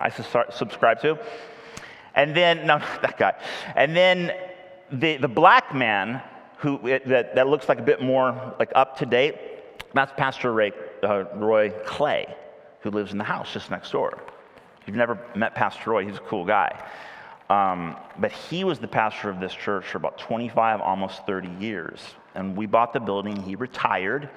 I 0.00 0.08
subscribe 0.08 1.00
to. 1.02 1.18
And 2.14 2.34
then, 2.34 2.66
no, 2.66 2.78
that 3.02 3.18
guy. 3.18 3.34
And 3.76 3.94
then 3.94 4.32
the, 4.90 5.18
the 5.18 5.28
black 5.28 5.74
man 5.74 6.22
who 6.58 6.78
that, 7.06 7.34
that 7.34 7.46
looks 7.46 7.68
like 7.68 7.78
a 7.78 7.82
bit 7.82 8.00
more 8.00 8.54
like 8.58 8.72
up 8.74 8.96
to 8.98 9.06
date, 9.06 9.36
that's 9.92 10.12
Pastor 10.16 10.52
Ray, 10.52 10.72
uh, 11.02 11.24
Roy 11.34 11.70
Clay, 11.84 12.34
who 12.80 12.90
lives 12.90 13.12
in 13.12 13.18
the 13.18 13.24
house 13.24 13.52
just 13.52 13.70
next 13.70 13.90
door 13.92 14.18
you've 14.88 14.96
never 14.96 15.18
met 15.36 15.54
Pastor 15.54 15.90
Roy, 15.90 16.06
he's 16.06 16.16
a 16.16 16.20
cool 16.20 16.44
guy. 16.44 16.82
Um, 17.50 17.96
but 18.18 18.32
he 18.32 18.64
was 18.64 18.78
the 18.78 18.88
pastor 18.88 19.30
of 19.30 19.40
this 19.40 19.54
church 19.54 19.86
for 19.86 19.98
about 19.98 20.18
25, 20.18 20.80
almost 20.80 21.24
30 21.24 21.48
years. 21.60 22.00
And 22.34 22.56
we 22.56 22.66
bought 22.66 22.92
the 22.92 23.00
building, 23.00 23.40
he 23.42 23.54
retired, 23.54 24.28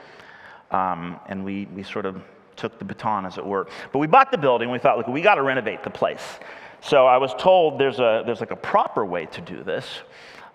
um, 0.72 1.20
and 1.27 1.43
we, 1.43 1.65
we 1.67 1.84
sort 1.84 2.05
of 2.05 2.22
took 2.55 2.79
the 2.79 2.86
baton, 2.86 3.25
as 3.25 3.38
it 3.38 3.46
were. 3.46 3.67
But 3.91 4.00
we 4.00 4.08
bought 4.08 4.31
the 4.31 4.38
building, 4.38 4.70
we 4.70 4.79
thought, 4.79 4.98
look, 4.98 5.08
we 5.08 5.22
got 5.22 5.36
to 5.36 5.41
renovate 5.41 5.84
the 5.84 5.89
place. 5.89 6.39
So 6.81 7.05
I 7.05 7.17
was 7.17 7.34
told 7.38 7.79
there's, 7.79 8.00
a, 8.00 8.24
there's 8.25 8.39
like 8.39 8.51
a 8.51 8.55
proper 8.55 9.05
way 9.05 9.25
to 9.27 9.41
do 9.41 9.63
this. 9.63 9.86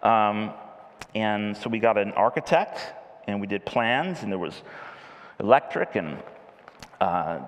Um, 0.03 0.53
and 1.15 1.57
so 1.57 1.69
we 1.69 1.79
got 1.79 1.99
an 1.99 2.13
architect, 2.13 2.81
and 3.27 3.41
we 3.41 3.47
did 3.47 3.65
plans, 3.65 4.23
and 4.23 4.33
there 4.33 4.39
was 4.39 4.63
electric 5.41 5.97
and 5.97 6.23
uh, 7.01 7.41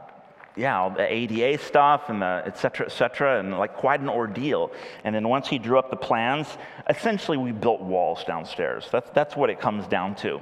yeah, 0.59 0.81
all 0.81 0.91
the 0.91 1.11
ADA 1.11 1.63
stuff 1.63 2.09
and 2.09 2.21
the 2.21 2.43
et 2.45 2.59
cetera, 2.59 2.87
et 2.87 2.93
cetera, 2.93 3.39
and 3.39 3.57
like 3.57 3.77
quite 3.77 4.01
an 4.01 4.09
ordeal. 4.09 4.73
And 5.05 5.15
then 5.15 5.29
once 5.29 5.47
he 5.47 5.59
drew 5.59 5.79
up 5.79 5.89
the 5.89 5.97
plans, 5.97 6.49
essentially 6.91 7.39
we 7.39 7.53
built 7.53 7.81
walls 7.81 8.25
downstairs. 8.25 8.89
That's, 8.91 9.09
that's 9.11 9.37
what 9.37 9.51
it 9.51 9.61
comes 9.61 9.87
down 9.87 10.17
to. 10.17 10.41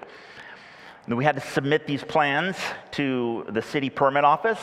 And 1.07 1.17
we 1.17 1.25
had 1.25 1.37
to 1.37 1.41
submit 1.41 1.87
these 1.87 2.03
plans 2.03 2.57
to 2.93 3.45
the 3.51 3.63
city 3.63 3.91
permit 3.91 4.25
office. 4.25 4.61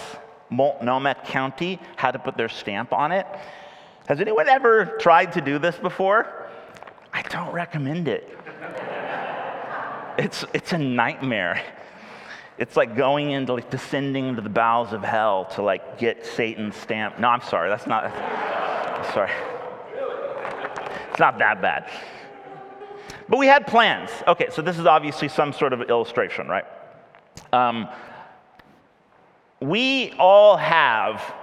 Multnomah 0.50 1.16
County 1.24 1.80
had 1.96 2.12
to 2.12 2.20
put 2.20 2.36
their 2.36 2.50
stamp 2.50 2.92
on 2.92 3.12
it. 3.12 3.28
Has 4.08 4.20
anyone 4.20 4.50
ever 4.50 4.98
tried 5.00 5.32
to 5.34 5.42
do 5.42 5.60
this 5.60 5.78
before? 5.78 6.50
I 7.14 7.22
don't 7.22 7.54
recommend 7.54 8.08
it. 8.08 8.38
it's, 10.18 10.44
it's 10.54 10.74
a 10.74 10.78
nightmare 10.78 11.62
it's 12.58 12.78
like 12.78 12.96
going 12.96 13.32
into 13.32 13.54
like 13.54 13.70
descending 13.70 14.28
into 14.28 14.42
the 14.42 14.50
bowels 14.50 14.94
of 14.94 15.04
hell 15.04 15.46
to 15.56 15.62
like 15.62 15.98
get 15.98 16.26
Satan's 16.26 16.76
stamp. 16.76 17.20
No, 17.20 17.30
I'm 17.30 17.42
sorry, 17.42 17.70
that's 17.70 17.88
not. 17.88 18.14
sorry, 19.14 19.32
it's 21.10 21.20
not 21.20 21.40
that 21.40 21.62
bad. 21.62 21.90
But 23.30 23.38
we 23.38 23.48
had 23.48 23.66
plans. 23.66 24.10
Okay, 24.28 24.48
so 24.52 24.62
this 24.62 24.78
is 24.78 24.86
obviously 24.86 25.28
some 25.28 25.54
sort 25.54 25.74
of 25.74 25.82
illustration, 25.84 26.48
right? 26.48 26.66
Um, 27.52 27.88
we 29.60 30.12
all 30.20 30.58
have 30.58 31.34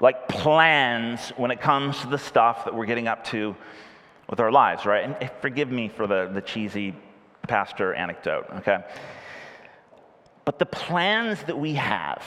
like 0.00 0.28
plans 0.28 1.30
when 1.36 1.50
it 1.50 1.60
comes 1.60 2.00
to 2.00 2.06
the 2.06 2.18
stuff 2.18 2.64
that 2.64 2.74
we're 2.74 2.86
getting 2.86 3.08
up 3.08 3.24
to 3.24 3.54
with 4.28 4.40
our 4.40 4.52
lives, 4.52 4.86
right? 4.86 5.04
And 5.04 5.30
forgive 5.40 5.70
me 5.70 5.88
for 5.88 6.06
the, 6.06 6.30
the 6.32 6.40
cheesy 6.40 6.94
pastor 7.48 7.92
anecdote, 7.94 8.46
okay? 8.58 8.78
But 10.44 10.58
the 10.58 10.66
plans 10.66 11.42
that 11.44 11.58
we 11.58 11.74
have, 11.74 12.22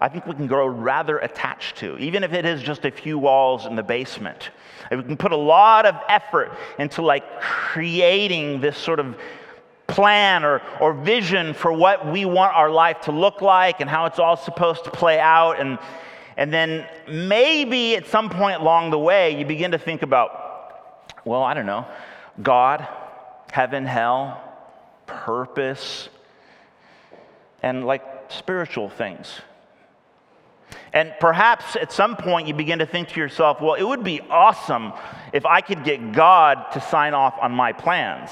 I 0.00 0.08
think 0.08 0.26
we 0.26 0.34
can 0.34 0.46
grow 0.46 0.66
rather 0.66 1.18
attached 1.18 1.76
to, 1.78 1.98
even 1.98 2.24
if 2.24 2.32
it 2.32 2.46
is 2.46 2.62
just 2.62 2.84
a 2.84 2.90
few 2.90 3.18
walls 3.18 3.66
in 3.66 3.76
the 3.76 3.82
basement. 3.82 4.50
If 4.90 4.98
we 4.98 5.04
can 5.04 5.16
put 5.16 5.32
a 5.32 5.36
lot 5.36 5.84
of 5.84 5.96
effort 6.08 6.52
into 6.78 7.02
like 7.02 7.40
creating 7.40 8.60
this 8.60 8.76
sort 8.76 8.98
of 8.98 9.16
plan 9.86 10.44
or, 10.44 10.62
or 10.80 10.94
vision 10.94 11.52
for 11.52 11.72
what 11.72 12.10
we 12.10 12.24
want 12.24 12.54
our 12.54 12.70
life 12.70 13.00
to 13.02 13.12
look 13.12 13.42
like 13.42 13.80
and 13.80 13.90
how 13.90 14.06
it's 14.06 14.18
all 14.18 14.36
supposed 14.36 14.84
to 14.84 14.90
play 14.90 15.18
out. 15.18 15.60
And, 15.60 15.78
and 16.36 16.52
then 16.52 16.86
maybe 17.08 17.96
at 17.96 18.06
some 18.06 18.30
point 18.30 18.60
along 18.60 18.90
the 18.90 18.98
way, 18.98 19.38
you 19.38 19.44
begin 19.44 19.72
to 19.72 19.78
think 19.78 20.02
about, 20.02 21.10
well, 21.24 21.42
I 21.42 21.54
don't 21.54 21.66
know, 21.66 21.86
God, 22.42 22.86
heaven, 23.52 23.84
hell, 23.84 24.40
purpose, 25.06 26.08
and 27.62 27.86
like 27.86 28.02
spiritual 28.28 28.88
things. 28.88 29.40
And 30.92 31.14
perhaps 31.20 31.76
at 31.76 31.92
some 31.92 32.16
point 32.16 32.48
you 32.48 32.54
begin 32.54 32.80
to 32.80 32.86
think 32.86 33.08
to 33.08 33.20
yourself, 33.20 33.60
well, 33.60 33.74
it 33.74 33.82
would 33.82 34.02
be 34.02 34.20
awesome 34.22 34.92
if 35.32 35.46
I 35.46 35.60
could 35.60 35.84
get 35.84 36.12
God 36.12 36.72
to 36.72 36.80
sign 36.80 37.14
off 37.14 37.38
on 37.40 37.52
my 37.52 37.72
plans. 37.72 38.30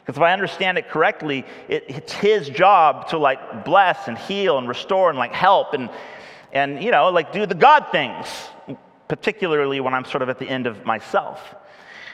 Because 0.00 0.16
if 0.16 0.22
I 0.22 0.32
understand 0.32 0.76
it 0.78 0.88
correctly, 0.88 1.44
it, 1.68 1.84
it's 1.88 2.12
His 2.12 2.48
job 2.48 3.08
to 3.08 3.18
like 3.18 3.64
bless 3.64 4.08
and 4.08 4.18
heal 4.18 4.58
and 4.58 4.68
restore 4.68 5.08
and 5.10 5.18
like 5.18 5.32
help 5.32 5.72
and, 5.72 5.88
and, 6.52 6.82
you 6.82 6.90
know, 6.90 7.10
like 7.10 7.32
do 7.32 7.46
the 7.46 7.54
God 7.54 7.86
things, 7.92 8.26
particularly 9.08 9.80
when 9.80 9.94
I'm 9.94 10.04
sort 10.04 10.22
of 10.22 10.28
at 10.28 10.38
the 10.38 10.48
end 10.48 10.66
of 10.66 10.84
myself. 10.84 11.54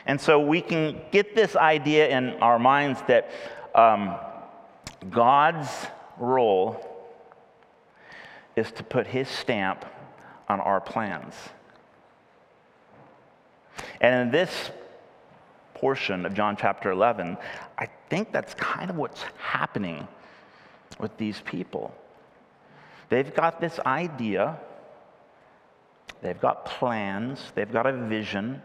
And 0.07 0.21
so 0.21 0.39
we 0.39 0.61
can 0.61 1.01
get 1.11 1.35
this 1.35 1.57
idea 1.57 2.09
in 2.09 2.31
our 2.35 2.59
minds 2.59 3.01
that 3.09 3.31
um, 3.75 4.15
God's 5.11 5.69
role 6.19 6.85
is 8.55 8.71
to 8.73 8.83
put 8.83 9.07
his 9.07 9.29
stamp 9.29 9.85
on 10.49 10.61
our 10.61 10.81
plans. 10.81 11.35
And 14.01 14.23
in 14.23 14.31
this 14.31 14.71
portion 15.75 16.25
of 16.25 16.35
John 16.35 16.57
chapter 16.57 16.91
11, 16.91 17.37
I 17.79 17.89
think 18.09 18.33
that's 18.33 18.55
kind 18.55 18.91
of 18.91 18.97
what's 18.97 19.23
happening 19.39 20.09
with 20.99 21.17
these 21.19 21.41
people. 21.43 21.95
They've 23.09 23.35
got 23.35 23.61
this 23.61 23.79
idea, 23.81 24.59
they've 26.23 26.41
got 26.41 26.65
plans, 26.65 27.53
they've 27.55 27.71
got 27.71 27.87
a 27.87 27.93
vision 27.93 28.63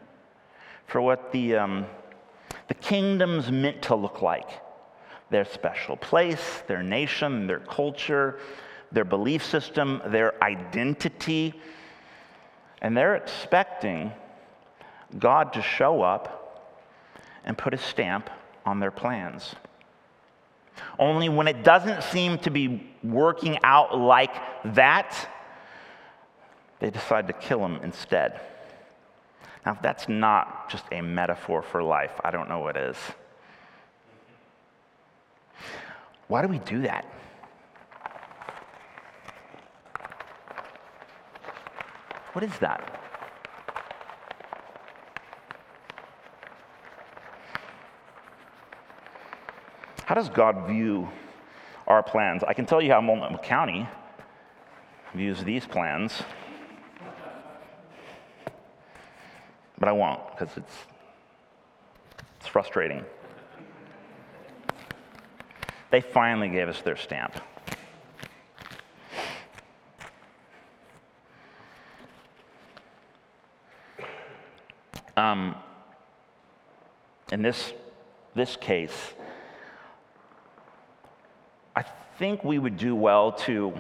for 0.88 1.02
what 1.02 1.32
the, 1.32 1.56
um, 1.58 1.86
the 2.68 2.74
kingdom's 2.76 3.52
meant 3.52 3.82
to 3.84 3.96
look 3.96 4.22
like 4.22 4.50
their 5.32 5.46
special 5.46 5.96
place, 5.96 6.62
their 6.68 6.84
nation, 6.84 7.48
their 7.48 7.62
culture, 7.62 8.38
their 8.92 9.06
belief 9.06 9.44
system, 9.44 10.02
their 10.08 10.42
identity. 10.44 11.60
And 12.82 12.96
they're 12.96 13.16
expecting 13.16 14.12
God 15.18 15.54
to 15.54 15.62
show 15.62 16.02
up 16.02 16.70
and 17.46 17.58
put 17.58 17.74
a 17.74 17.78
stamp 17.78 18.30
on 18.66 18.80
their 18.80 18.92
plans. 18.92 19.56
Only 21.00 21.30
when 21.30 21.48
it 21.48 21.64
doesn't 21.64 22.04
seem 22.04 22.38
to 22.40 22.52
be 22.52 22.92
working 23.04 23.58
out 23.64 23.98
like 23.98 24.34
that, 24.76 25.30
they 26.80 26.90
decide 26.90 27.28
to 27.28 27.34
kill 27.34 27.64
him 27.66 27.78
instead. 27.84 28.40
Now, 29.66 29.74
if 29.74 29.82
that's 29.82 30.10
not 30.10 30.70
just 30.70 30.84
a 30.92 31.02
metaphor 31.02 31.62
for 31.62 31.84
life, 31.84 32.14
I 32.24 32.32
don't 32.32 32.50
know 32.50 32.60
what 32.60 32.76
is. 32.76 32.98
Why 36.32 36.42
do 36.42 36.48
we 36.48 36.60
do 36.60 36.84
that? 36.84 37.04
What 42.32 42.42
is 42.46 42.58
that? 42.60 43.02
How 50.06 50.16
does 50.16 50.30
God 50.30 50.70
view 50.70 51.10
our 51.86 52.02
plans? 52.02 52.46
I 52.48 52.54
can 52.54 52.66
tell 52.66 52.82
you 52.82 52.92
how 52.92 53.02
Multnomah 53.02 53.40
County 53.40 53.86
views 55.14 55.44
these 55.44 55.66
plans, 55.66 56.24
but 59.78 59.90
I 59.90 59.92
won't 59.92 60.22
because 60.32 60.56
it's, 60.56 60.76
it's 62.40 62.48
frustrating. 62.48 63.04
They 65.92 66.00
finally 66.00 66.48
gave 66.48 66.70
us 66.70 66.82
their 66.82 66.96
stamp. 66.96 67.36
Um, 75.18 75.56
in 77.32 77.42
this, 77.42 77.74
this 78.34 78.56
case, 78.56 79.14
I 81.76 81.84
think 82.18 82.46
we 82.46 82.58
would 82.58 82.78
do 82.78 82.96
well 82.96 83.34
to 83.34 83.74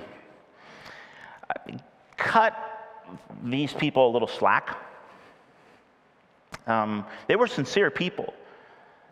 uh, 1.50 1.77
cut 2.18 2.53
these 3.41 3.74
people 3.74 4.10
a 4.10 4.12
little 4.12 4.27
slack. 4.27 4.77
Um, 6.68 7.06
they 7.27 7.38
were 7.38 7.48
sincere 7.48 7.89
people. 7.89 8.34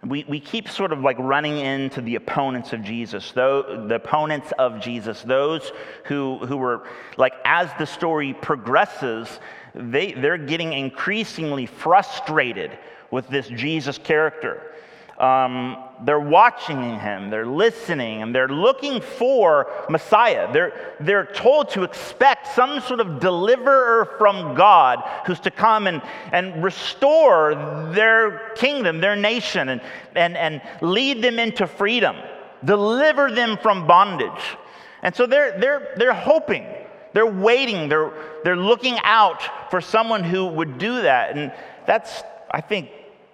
We, 0.05 0.23
we 0.29 0.39
keep 0.39 0.69
sort 0.69 0.93
of 0.93 1.01
like 1.01 1.17
running 1.19 1.59
into 1.59 2.01
the 2.01 2.15
opponents 2.15 2.71
of 2.71 2.83
Jesus, 2.83 3.31
though, 3.33 3.85
the 3.87 3.95
opponents 3.95 4.53
of 4.57 4.79
Jesus, 4.79 5.21
those 5.23 5.73
who, 6.05 6.37
who 6.37 6.55
were 6.55 6.87
like, 7.17 7.33
as 7.43 7.69
the 7.77 7.85
story 7.85 8.33
progresses, 8.33 9.39
they, 9.75 10.13
they're 10.13 10.37
getting 10.37 10.71
increasingly 10.71 11.65
frustrated 11.65 12.77
with 13.11 13.27
this 13.27 13.47
Jesus 13.49 13.97
character. 13.97 14.71
Um, 15.19 15.75
they're 16.05 16.17
watching 16.17 16.97
him, 16.97 17.29
they're 17.29 17.45
listening, 17.45 18.21
and 18.21 18.33
they're 18.33 18.47
looking 18.47 19.01
for 19.01 19.69
Messiah. 19.89 20.51
They're, 20.53 20.95
they're 21.01 21.25
told 21.25 21.71
to 21.71 21.83
expect 21.83 22.47
some 22.55 22.79
sort 22.79 23.01
of 23.01 23.19
deliverer 23.19 24.15
from 24.17 24.55
God 24.55 25.03
who's 25.25 25.41
to 25.41 25.51
come 25.51 25.87
and, 25.87 26.01
and 26.31 26.63
restore 26.63 27.53
their 27.93 28.53
kingdom, 28.55 29.01
their 29.01 29.17
nation, 29.17 29.67
and, 29.67 29.81
and, 30.15 30.37
and 30.37 30.61
lead 30.81 31.21
them 31.21 31.37
into 31.37 31.67
freedom, 31.67 32.15
deliver 32.63 33.29
them 33.29 33.57
from 33.61 33.87
bondage. 33.87 34.57
And 35.03 35.13
so 35.13 35.25
they're, 35.25 35.59
they're, 35.59 35.95
they're 35.97 36.13
hoping, 36.13 36.65
they're 37.11 37.25
waiting, 37.25 37.89
they're, 37.89 38.13
they're 38.45 38.55
looking 38.55 38.97
out 39.03 39.69
for 39.69 39.81
someone 39.81 40.23
who 40.23 40.45
would 40.45 40.77
do 40.77 41.01
that. 41.01 41.35
And 41.35 41.51
that's, 41.85 42.23
I 42.49 42.61
think, 42.61 42.89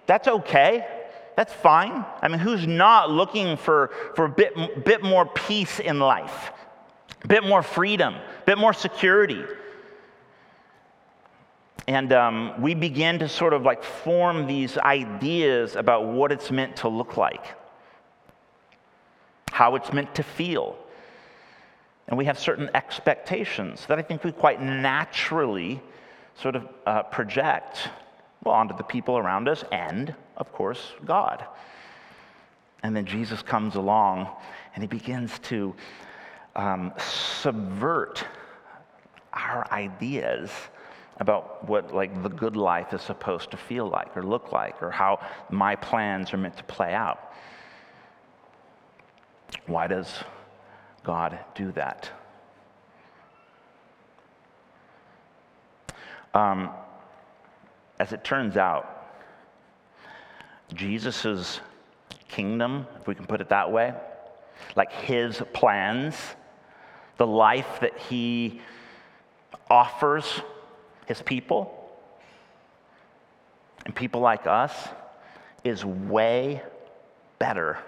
that's 0.06 0.26
okay. 0.26 0.84
That's 1.36 1.52
fine. 1.52 2.04
I 2.22 2.28
mean, 2.28 2.38
who's 2.38 2.66
not 2.66 3.10
looking 3.10 3.58
for, 3.58 3.90
for 4.14 4.24
a 4.24 4.28
bit, 4.28 4.84
bit 4.84 5.02
more 5.02 5.26
peace 5.26 5.78
in 5.80 6.00
life, 6.00 6.50
a 7.22 7.28
bit 7.28 7.44
more 7.44 7.62
freedom, 7.62 8.14
a 8.14 8.44
bit 8.46 8.56
more 8.56 8.72
security? 8.72 9.44
And 11.86 12.12
um, 12.12 12.60
we 12.60 12.74
begin 12.74 13.18
to 13.20 13.28
sort 13.28 13.52
of 13.52 13.62
like 13.62 13.84
form 13.84 14.46
these 14.46 14.78
ideas 14.78 15.76
about 15.76 16.06
what 16.06 16.32
it's 16.32 16.50
meant 16.50 16.76
to 16.76 16.88
look 16.88 17.18
like, 17.18 17.44
how 19.52 19.76
it's 19.76 19.92
meant 19.92 20.14
to 20.14 20.22
feel. 20.22 20.76
And 22.08 22.16
we 22.16 22.24
have 22.24 22.38
certain 22.38 22.70
expectations 22.74 23.84
that 23.86 23.98
I 23.98 24.02
think 24.02 24.24
we 24.24 24.32
quite 24.32 24.62
naturally 24.62 25.82
sort 26.34 26.56
of 26.56 26.68
uh, 26.86 27.02
project 27.04 27.90
well, 28.42 28.54
onto 28.54 28.76
the 28.76 28.84
people 28.84 29.18
around 29.18 29.48
us 29.48 29.64
and, 29.70 30.14
of 30.36 30.52
course, 30.52 30.92
God. 31.04 31.44
And 32.82 32.94
then 32.94 33.06
Jesus 33.06 33.42
comes 33.42 33.74
along 33.74 34.28
and 34.74 34.82
he 34.82 34.86
begins 34.86 35.38
to 35.40 35.74
um, 36.54 36.92
subvert 36.98 38.24
our 39.32 39.66
ideas 39.70 40.50
about 41.18 41.66
what 41.68 41.94
like 41.94 42.22
the 42.22 42.28
good 42.28 42.56
life 42.56 42.92
is 42.92 43.02
supposed 43.02 43.50
to 43.50 43.56
feel 43.56 43.88
like 43.88 44.14
or 44.16 44.22
look 44.22 44.52
like 44.52 44.82
or 44.82 44.90
how 44.90 45.18
my 45.50 45.74
plans 45.76 46.32
are 46.32 46.36
meant 46.36 46.56
to 46.56 46.64
play 46.64 46.92
out 46.92 47.32
why 49.66 49.86
does 49.86 50.12
god 51.04 51.38
do 51.54 51.72
that 51.72 52.10
um, 56.36 56.70
as 57.98 58.12
it 58.12 58.22
turns 58.22 58.58
out, 58.58 58.95
Jesus' 60.74 61.60
kingdom, 62.28 62.86
if 63.00 63.06
we 63.06 63.14
can 63.14 63.26
put 63.26 63.40
it 63.40 63.48
that 63.50 63.70
way, 63.70 63.94
like 64.74 64.92
his 64.92 65.42
plans, 65.52 66.16
the 67.16 67.26
life 67.26 67.80
that 67.80 67.98
he 67.98 68.60
offers 69.70 70.40
his 71.06 71.22
people 71.22 71.72
and 73.84 73.94
people 73.94 74.20
like 74.20 74.46
us 74.46 74.88
is 75.64 75.84
way 75.84 76.62
better 77.38 77.78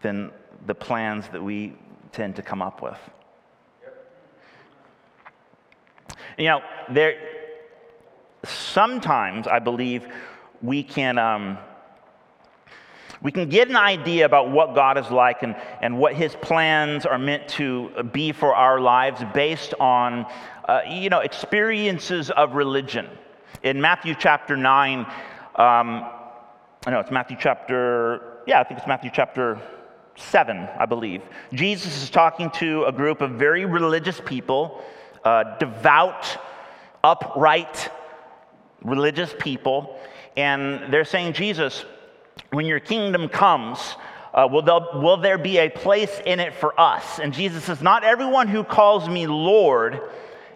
than 0.00 0.30
the 0.66 0.74
plans 0.74 1.28
that 1.28 1.42
we 1.42 1.74
tend 2.12 2.36
to 2.36 2.42
come 2.42 2.62
up 2.62 2.82
with. 2.82 2.98
You 6.38 6.44
know, 6.46 6.60
there, 6.88 7.18
sometimes 8.44 9.46
I 9.46 9.58
believe 9.58 10.06
we 10.62 10.82
can. 10.82 11.18
Um, 11.18 11.58
we 13.20 13.32
can 13.32 13.48
get 13.48 13.68
an 13.68 13.74
idea 13.74 14.26
about 14.26 14.52
what 14.52 14.76
God 14.76 14.96
is 14.96 15.10
like 15.10 15.42
and, 15.42 15.56
and 15.82 15.98
what 15.98 16.14
his 16.14 16.36
plans 16.36 17.04
are 17.04 17.18
meant 17.18 17.48
to 17.48 18.04
be 18.12 18.30
for 18.30 18.54
our 18.54 18.78
lives 18.80 19.20
based 19.34 19.74
on 19.80 20.24
uh, 20.68 20.82
you 20.88 21.08
know, 21.08 21.20
experiences 21.20 22.30
of 22.30 22.54
religion. 22.54 23.08
In 23.62 23.80
Matthew 23.80 24.14
chapter 24.16 24.56
9, 24.56 25.00
um, 25.00 25.06
I 25.56 26.90
know 26.90 27.00
it's 27.00 27.10
Matthew 27.10 27.36
chapter, 27.40 28.42
yeah, 28.46 28.60
I 28.60 28.64
think 28.64 28.78
it's 28.78 28.86
Matthew 28.86 29.10
chapter 29.12 29.60
7, 30.16 30.68
I 30.78 30.86
believe. 30.86 31.22
Jesus 31.52 32.02
is 32.02 32.10
talking 32.10 32.50
to 32.52 32.84
a 32.84 32.92
group 32.92 33.20
of 33.20 33.32
very 33.32 33.64
religious 33.64 34.20
people, 34.24 34.84
uh, 35.24 35.56
devout, 35.58 36.38
upright, 37.02 37.90
religious 38.82 39.34
people, 39.38 39.98
and 40.38 40.92
they're 40.92 41.04
saying, 41.04 41.32
Jesus, 41.32 41.84
when 42.50 42.64
your 42.64 42.78
kingdom 42.78 43.28
comes, 43.28 43.96
uh, 44.32 44.46
will, 44.48 44.62
there, 44.62 44.78
will 44.94 45.16
there 45.16 45.36
be 45.36 45.58
a 45.58 45.68
place 45.68 46.20
in 46.24 46.38
it 46.38 46.54
for 46.54 46.78
us? 46.78 47.18
And 47.18 47.34
Jesus 47.34 47.64
says, 47.64 47.82
Not 47.82 48.04
everyone 48.04 48.46
who 48.46 48.62
calls 48.62 49.08
me 49.08 49.26
Lord 49.26 50.00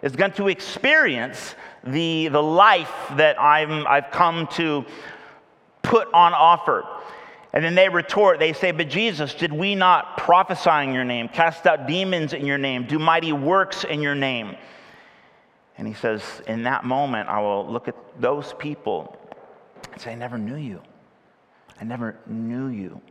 is 0.01 0.15
going 0.15 0.31
to 0.33 0.47
experience 0.47 1.55
the, 1.83 2.29
the 2.29 2.41
life 2.41 2.93
that 3.17 3.39
I'm, 3.41 3.85
I've 3.85 4.09
come 4.09 4.47
to 4.53 4.85
put 5.81 6.07
on 6.13 6.33
offer. 6.33 6.85
And 7.51 7.61
then 7.61 7.75
they 7.75 7.89
retort, 7.89 8.39
they 8.39 8.53
say, 8.53 8.71
But 8.71 8.87
Jesus, 8.87 9.33
did 9.33 9.51
we 9.51 9.75
not 9.75 10.17
prophesy 10.17 10.87
in 10.87 10.93
your 10.93 11.03
name, 11.03 11.27
cast 11.27 11.67
out 11.67 11.87
demons 11.87 12.31
in 12.31 12.45
your 12.45 12.57
name, 12.57 12.87
do 12.87 12.99
mighty 12.99 13.33
works 13.33 13.83
in 13.83 14.01
your 14.01 14.15
name? 14.15 14.55
And 15.77 15.85
he 15.85 15.93
says, 15.93 16.23
In 16.47 16.63
that 16.63 16.85
moment, 16.85 17.27
I 17.27 17.41
will 17.41 17.67
look 17.67 17.89
at 17.89 17.95
those 18.17 18.53
people 18.57 19.19
and 19.93 20.01
say, 20.01 20.11
I 20.11 20.15
never 20.15 20.37
knew 20.37 20.55
you. 20.55 20.81
I 21.79 21.83
never 21.83 22.17
knew 22.27 22.67
you. 22.67 23.01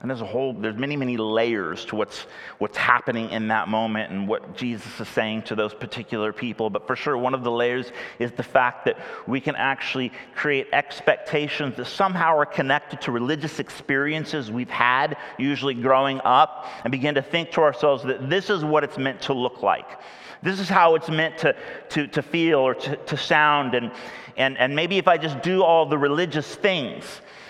And 0.00 0.10
there's 0.10 0.20
a 0.20 0.26
whole, 0.26 0.52
there's 0.52 0.76
many, 0.76 0.96
many 0.96 1.16
layers 1.16 1.84
to 1.86 1.96
what's, 1.96 2.26
what's 2.58 2.76
happening 2.76 3.30
in 3.30 3.48
that 3.48 3.68
moment 3.68 4.12
and 4.12 4.26
what 4.26 4.56
Jesus 4.56 5.00
is 5.00 5.08
saying 5.08 5.42
to 5.42 5.54
those 5.54 5.72
particular 5.72 6.32
people. 6.32 6.68
But 6.68 6.86
for 6.86 6.96
sure, 6.96 7.16
one 7.16 7.32
of 7.32 7.44
the 7.44 7.50
layers 7.50 7.92
is 8.18 8.32
the 8.32 8.42
fact 8.42 8.86
that 8.86 8.98
we 9.26 9.40
can 9.40 9.54
actually 9.54 10.10
create 10.34 10.66
expectations 10.72 11.76
that 11.76 11.86
somehow 11.86 12.36
are 12.36 12.44
connected 12.44 13.00
to 13.02 13.12
religious 13.12 13.60
experiences 13.60 14.50
we've 14.50 14.68
had, 14.68 15.16
usually 15.38 15.74
growing 15.74 16.20
up, 16.24 16.66
and 16.82 16.90
begin 16.90 17.14
to 17.14 17.22
think 17.22 17.52
to 17.52 17.60
ourselves 17.60 18.02
that 18.02 18.28
this 18.28 18.50
is 18.50 18.64
what 18.64 18.82
it's 18.82 18.98
meant 18.98 19.22
to 19.22 19.32
look 19.32 19.62
like. 19.62 20.00
This 20.42 20.60
is 20.60 20.68
how 20.68 20.96
it's 20.96 21.08
meant 21.08 21.38
to, 21.38 21.56
to, 21.90 22.06
to 22.08 22.20
feel 22.20 22.58
or 22.58 22.74
to, 22.74 22.96
to 22.96 23.16
sound. 23.16 23.74
And, 23.74 23.90
and, 24.36 24.58
and 24.58 24.74
maybe 24.74 24.98
if 24.98 25.08
I 25.08 25.18
just 25.18 25.42
do 25.42 25.62
all 25.62 25.86
the 25.86 25.98
religious 25.98 26.54
things, 26.54 27.04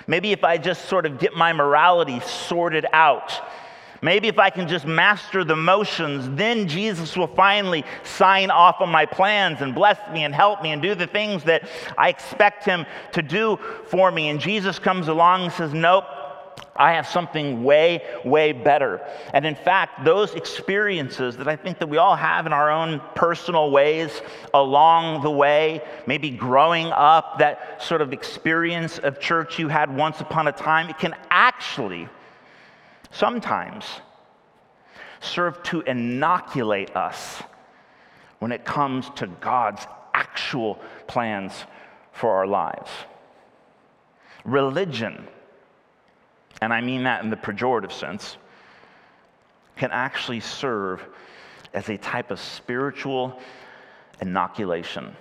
Maybe 0.07 0.33
if 0.33 0.44
I 0.44 0.59
just 0.59 0.87
sort 0.87 1.07
of 1.07 1.18
get 1.18 1.35
my 1.35 1.53
morality 1.53 2.20
sorted 2.20 2.87
out, 2.92 3.33
maybe 4.03 4.29
if 4.29 4.38
I 4.38 4.51
can 4.51 4.68
just 4.68 4.87
master 4.87 5.44
the 5.44 5.57
motions, 5.57 6.29
then 6.37 6.68
Jesus 6.68 7.16
will 7.16 7.29
finally 7.29 7.85
sign 8.03 8.51
off 8.51 8.81
on 8.81 8.90
my 8.90 9.07
plans 9.07 9.62
and 9.62 9.75
bless 9.75 9.99
me 10.12 10.25
and 10.25 10.35
help 10.35 10.62
me 10.62 10.73
and 10.73 10.83
do 10.83 10.94
the 10.94 11.07
things 11.07 11.44
that 11.44 11.68
I 11.97 12.11
expect 12.11 12.64
Him 12.64 12.85
to 13.12 13.23
do 13.23 13.59
for 13.87 14.11
me. 14.11 14.29
And 14.29 14.38
Jesus 14.38 14.79
comes 14.79 15.09
along 15.09 15.44
and 15.44 15.53
says, 15.53 15.73
Nope. 15.73 16.05
I 16.76 16.94
have 16.94 17.06
something 17.06 17.62
way, 17.62 18.02
way 18.24 18.52
better. 18.52 19.00
And 19.32 19.46
in 19.46 19.54
fact, 19.54 20.04
those 20.04 20.34
experiences 20.34 21.37
that 21.37 21.46
I 21.46 21.54
think 21.54 21.78
that 21.78 21.88
we 21.88 21.98
all 21.98 22.16
have 22.16 22.46
in 22.46 22.52
our 22.52 22.70
own 22.70 23.00
personal 23.14 23.70
ways 23.70 24.22
along 24.52 25.22
the 25.22 25.30
way, 25.30 25.82
maybe 26.06 26.30
growing 26.30 26.88
up, 26.88 27.38
that 27.38 27.80
sort 27.80 28.02
of 28.02 28.12
experience 28.12 28.98
of 28.98 29.20
church 29.20 29.58
you 29.58 29.68
had 29.68 29.94
once 29.96 30.20
upon 30.20 30.48
a 30.48 30.52
time, 30.52 30.90
it 30.90 30.98
can 30.98 31.14
actually 31.30 32.08
sometimes 33.12 33.84
serve 35.20 35.62
to 35.62 35.80
inoculate 35.82 36.96
us 36.96 37.42
when 38.40 38.50
it 38.50 38.64
comes 38.64 39.08
to 39.10 39.26
God's 39.26 39.87
actual 40.12 40.80
plans 41.06 41.52
for 42.12 42.30
our 42.30 42.46
lives. 42.46 42.90
Religion 44.44 45.26
and 46.64 46.72
I 46.72 46.81
mean 46.81 47.03
that 47.05 47.22
in 47.22 47.29
the 47.29 47.37
pejorative 47.37 47.92
sense, 47.92 48.38
can 49.77 49.90
actually 49.92 50.40
serve 50.40 51.03
as 51.74 51.90
a 51.90 51.98
type 51.98 52.31
of 52.31 52.40
spiritual 52.40 53.38
inoculation. 54.22 55.14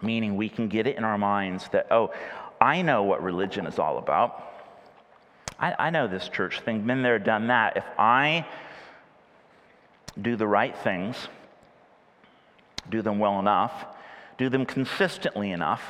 Meaning, 0.00 0.36
we 0.36 0.48
can 0.48 0.68
get 0.68 0.86
it 0.86 0.96
in 0.96 1.04
our 1.04 1.18
minds 1.18 1.68
that, 1.72 1.86
oh, 1.90 2.14
I 2.62 2.80
know 2.80 3.02
what 3.02 3.22
religion 3.22 3.66
is 3.66 3.78
all 3.78 3.98
about. 3.98 4.42
I, 5.58 5.74
I 5.78 5.90
know 5.90 6.08
this 6.08 6.30
church 6.30 6.60
thing, 6.60 6.86
been 6.86 7.02
there, 7.02 7.18
done 7.18 7.48
that. 7.48 7.76
If 7.76 7.84
I 7.98 8.46
do 10.20 10.36
the 10.36 10.46
right 10.46 10.76
things, 10.76 11.28
do 12.88 13.02
them 13.02 13.18
well 13.18 13.38
enough, 13.38 13.86
do 14.38 14.48
them 14.48 14.64
consistently 14.64 15.50
enough, 15.50 15.82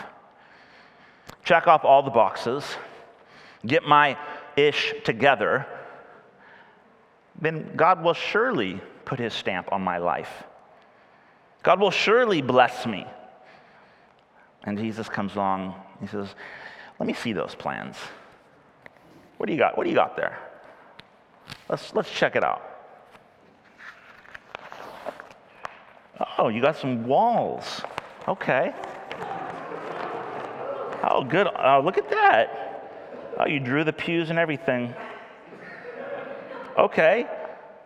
check 1.44 1.66
off 1.66 1.84
all 1.84 2.02
the 2.02 2.10
boxes, 2.10 2.64
get 3.66 3.84
my 3.84 4.16
ish 4.56 4.94
together, 5.04 5.66
then 7.40 7.72
God 7.76 8.02
will 8.02 8.14
surely 8.14 8.80
put 9.04 9.18
his 9.18 9.32
stamp 9.32 9.72
on 9.72 9.82
my 9.82 9.98
life. 9.98 10.44
God 11.62 11.80
will 11.80 11.90
surely 11.90 12.42
bless 12.42 12.86
me. 12.86 13.06
And 14.64 14.78
Jesus 14.78 15.08
comes 15.08 15.34
along, 15.36 15.74
he 16.00 16.06
says, 16.06 16.28
Let 16.98 17.06
me 17.06 17.14
see 17.14 17.32
those 17.32 17.54
plans. 17.54 17.96
What 19.38 19.46
do 19.46 19.52
you 19.52 19.58
got? 19.58 19.76
What 19.76 19.84
do 19.84 19.90
you 19.90 19.96
got 19.96 20.16
there? 20.16 20.38
Let's, 21.68 21.94
let's 21.94 22.10
check 22.10 22.36
it 22.36 22.44
out. 22.44 22.69
Oh, 26.40 26.48
you 26.48 26.62
got 26.62 26.74
some 26.74 27.06
walls. 27.06 27.82
Okay. 28.26 28.72
Oh, 31.04 31.22
good. 31.22 31.46
Oh, 31.46 31.82
look 31.84 31.98
at 31.98 32.08
that. 32.08 33.36
Oh, 33.38 33.46
you 33.46 33.60
drew 33.60 33.84
the 33.84 33.92
pews 33.92 34.30
and 34.30 34.38
everything. 34.38 34.94
Okay. 36.78 37.26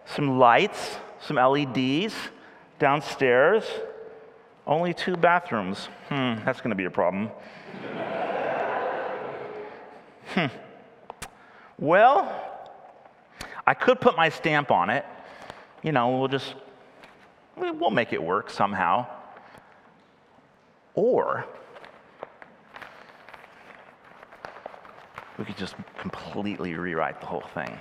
Some 0.04 0.38
lights, 0.38 0.98
some 1.20 1.34
LEDs 1.34 2.14
downstairs. 2.78 3.64
Only 4.68 4.94
two 4.94 5.16
bathrooms. 5.16 5.88
Hmm, 6.08 6.36
that's 6.44 6.60
going 6.60 6.70
to 6.70 6.76
be 6.76 6.84
a 6.84 6.90
problem. 6.92 7.30
hmm. 10.28 10.46
Well, 11.76 12.40
I 13.66 13.74
could 13.74 14.00
put 14.00 14.16
my 14.16 14.28
stamp 14.28 14.70
on 14.70 14.90
it. 14.90 15.04
You 15.82 15.90
know, 15.90 16.16
we'll 16.16 16.28
just 16.28 16.54
we'll 17.56 17.90
make 17.90 18.12
it 18.12 18.22
work 18.22 18.50
somehow. 18.50 19.06
Or 20.94 21.44
we 25.38 25.44
could 25.44 25.56
just 25.56 25.74
completely 25.98 26.74
rewrite 26.74 27.20
the 27.20 27.26
whole 27.26 27.44
thing. 27.54 27.78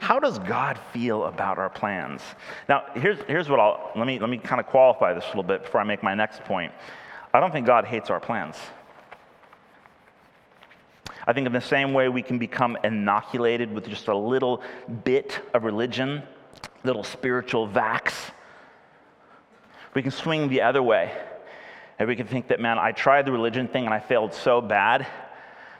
How 0.00 0.18
does 0.18 0.38
God 0.40 0.78
feel 0.92 1.24
about 1.24 1.58
our 1.58 1.70
plans? 1.70 2.20
Now, 2.68 2.84
here's, 2.94 3.18
here's 3.26 3.48
what 3.48 3.60
I'll 3.60 3.90
let 3.96 4.06
me, 4.06 4.18
let 4.18 4.28
me 4.28 4.38
kind 4.38 4.60
of 4.60 4.66
qualify 4.66 5.14
this 5.14 5.24
a 5.24 5.28
little 5.28 5.42
bit 5.42 5.62
before 5.62 5.80
I 5.80 5.84
make 5.84 6.02
my 6.02 6.14
next 6.14 6.44
point. 6.44 6.72
I 7.32 7.40
don't 7.40 7.52
think 7.52 7.66
God 7.66 7.84
hates 7.84 8.10
our 8.10 8.20
plans. 8.20 8.56
I 11.26 11.32
think 11.32 11.46
in 11.46 11.52
the 11.52 11.60
same 11.60 11.94
way 11.94 12.08
we 12.08 12.22
can 12.22 12.38
become 12.38 12.76
inoculated 12.84 13.72
with 13.72 13.88
just 13.88 14.08
a 14.08 14.16
little 14.16 14.62
bit 15.04 15.40
of 15.54 15.64
religion 15.64 16.22
little 16.84 17.02
spiritual 17.02 17.68
vax. 17.68 18.12
We 19.94 20.02
can 20.02 20.10
swing 20.10 20.48
the 20.48 20.62
other 20.62 20.82
way. 20.82 21.12
And 21.98 22.08
we 22.08 22.16
can 22.16 22.26
think 22.26 22.48
that, 22.48 22.60
man, 22.60 22.78
I 22.78 22.92
tried 22.92 23.24
the 23.24 23.32
religion 23.32 23.68
thing 23.68 23.84
and 23.84 23.94
I 23.94 24.00
failed 24.00 24.34
so 24.34 24.60
bad 24.60 25.06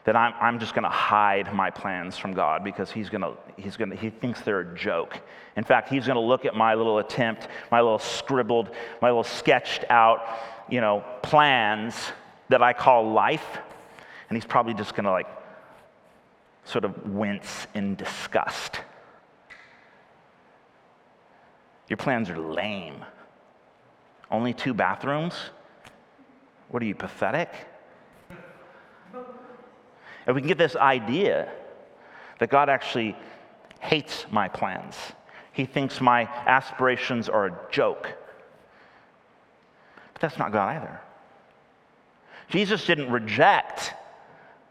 that 0.04 0.16
I'm, 0.16 0.34
I'm 0.40 0.58
just 0.58 0.74
going 0.74 0.84
to 0.84 0.90
hide 0.90 1.52
my 1.52 1.70
plans 1.70 2.16
from 2.16 2.34
God 2.34 2.62
because 2.62 2.90
he's 2.90 3.08
going 3.08 3.22
to, 3.22 3.32
he's 3.56 3.76
going 3.76 3.90
to, 3.90 3.96
he 3.96 4.10
thinks 4.10 4.40
they're 4.42 4.60
a 4.60 4.76
joke. 4.76 5.20
In 5.56 5.64
fact, 5.64 5.88
he's 5.88 6.06
going 6.06 6.16
to 6.16 6.20
look 6.20 6.44
at 6.44 6.54
my 6.54 6.74
little 6.74 6.98
attempt, 6.98 7.48
my 7.70 7.80
little 7.80 7.98
scribbled, 7.98 8.70
my 9.00 9.08
little 9.08 9.24
sketched 9.24 9.84
out, 9.88 10.28
you 10.68 10.80
know, 10.80 11.04
plans 11.22 11.94
that 12.50 12.62
I 12.62 12.74
call 12.74 13.12
life, 13.12 13.58
and 14.28 14.36
he's 14.36 14.44
probably 14.44 14.74
just 14.74 14.94
going 14.94 15.04
to 15.04 15.10
like 15.10 15.28
sort 16.64 16.84
of 16.84 17.10
wince 17.10 17.66
in 17.74 17.94
disgust. 17.94 18.80
Your 21.88 21.96
plans 21.96 22.30
are 22.30 22.38
lame. 22.38 23.04
Only 24.30 24.54
two 24.54 24.74
bathrooms? 24.74 25.34
What 26.68 26.82
are 26.82 26.86
you, 26.86 26.94
pathetic? 26.94 27.50
And 30.26 30.34
we 30.34 30.40
can 30.40 30.48
get 30.48 30.58
this 30.58 30.76
idea 30.76 31.52
that 32.38 32.48
God 32.48 32.68
actually 32.68 33.16
hates 33.80 34.26
my 34.30 34.48
plans. 34.48 34.96
He 35.52 35.66
thinks 35.66 36.00
my 36.00 36.22
aspirations 36.46 37.28
are 37.28 37.46
a 37.46 37.58
joke. 37.70 38.08
But 40.14 40.20
that's 40.20 40.38
not 40.38 40.52
God 40.52 40.76
either. 40.76 41.00
Jesus 42.48 42.84
didn't 42.86 43.10
reject 43.10 43.94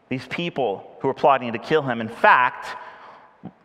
these 0.08 0.26
people 0.26 0.96
who 1.00 1.08
were 1.08 1.14
plotting 1.14 1.52
to 1.52 1.58
kill 1.58 1.82
him. 1.82 2.00
In 2.00 2.08
fact, 2.08 2.76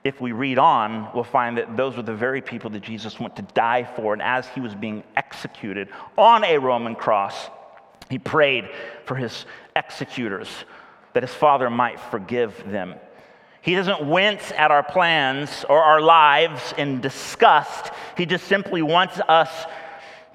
if 0.10 0.20
we 0.20 0.32
read 0.32 0.58
on, 0.58 1.08
we'll 1.14 1.24
find 1.24 1.58
that 1.60 1.78
those 1.78 1.96
were 1.96 2.02
the 2.02 2.16
very 2.16 2.42
people 2.42 2.72
that 2.72 2.82
Jesus 2.82 3.20
went 3.20 3.36
to 3.36 3.44
die 3.44 3.88
for. 3.96 4.12
And 4.12 4.22
as 4.22 4.48
he 4.50 4.60
was 4.60 4.74
being 4.74 5.04
executed 5.16 5.90
on 6.18 6.44
a 6.44 6.58
Roman 6.58 6.96
cross, 6.96 7.50
he 8.10 8.18
prayed 8.18 8.68
for 9.06 9.16
his 9.16 9.46
executors 9.76 10.50
that 11.14 11.22
his 11.22 11.34
Father 11.34 11.70
might 11.70 12.00
forgive 12.00 12.56
them. 12.72 12.96
He 13.62 13.76
doesn't 13.76 14.02
wince 14.08 14.52
at 14.58 14.72
our 14.72 14.82
plans 14.82 15.64
or 15.70 15.82
our 15.82 16.02
lives 16.02 16.74
in 16.78 17.02
disgust. 17.02 17.92
He 18.18 18.26
just 18.26 18.48
simply 18.48 18.82
wants 18.82 19.20
us 19.28 19.66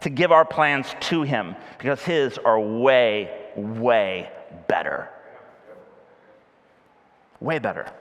to 0.02 0.10
give 0.10 0.30
our 0.30 0.44
plans 0.44 0.86
to 1.00 1.22
him 1.22 1.56
because 1.78 2.00
his 2.02 2.38
are 2.38 2.60
way, 2.60 3.50
way 3.56 4.30
better. 4.68 5.10
Way 7.40 7.58
better. 7.58 7.92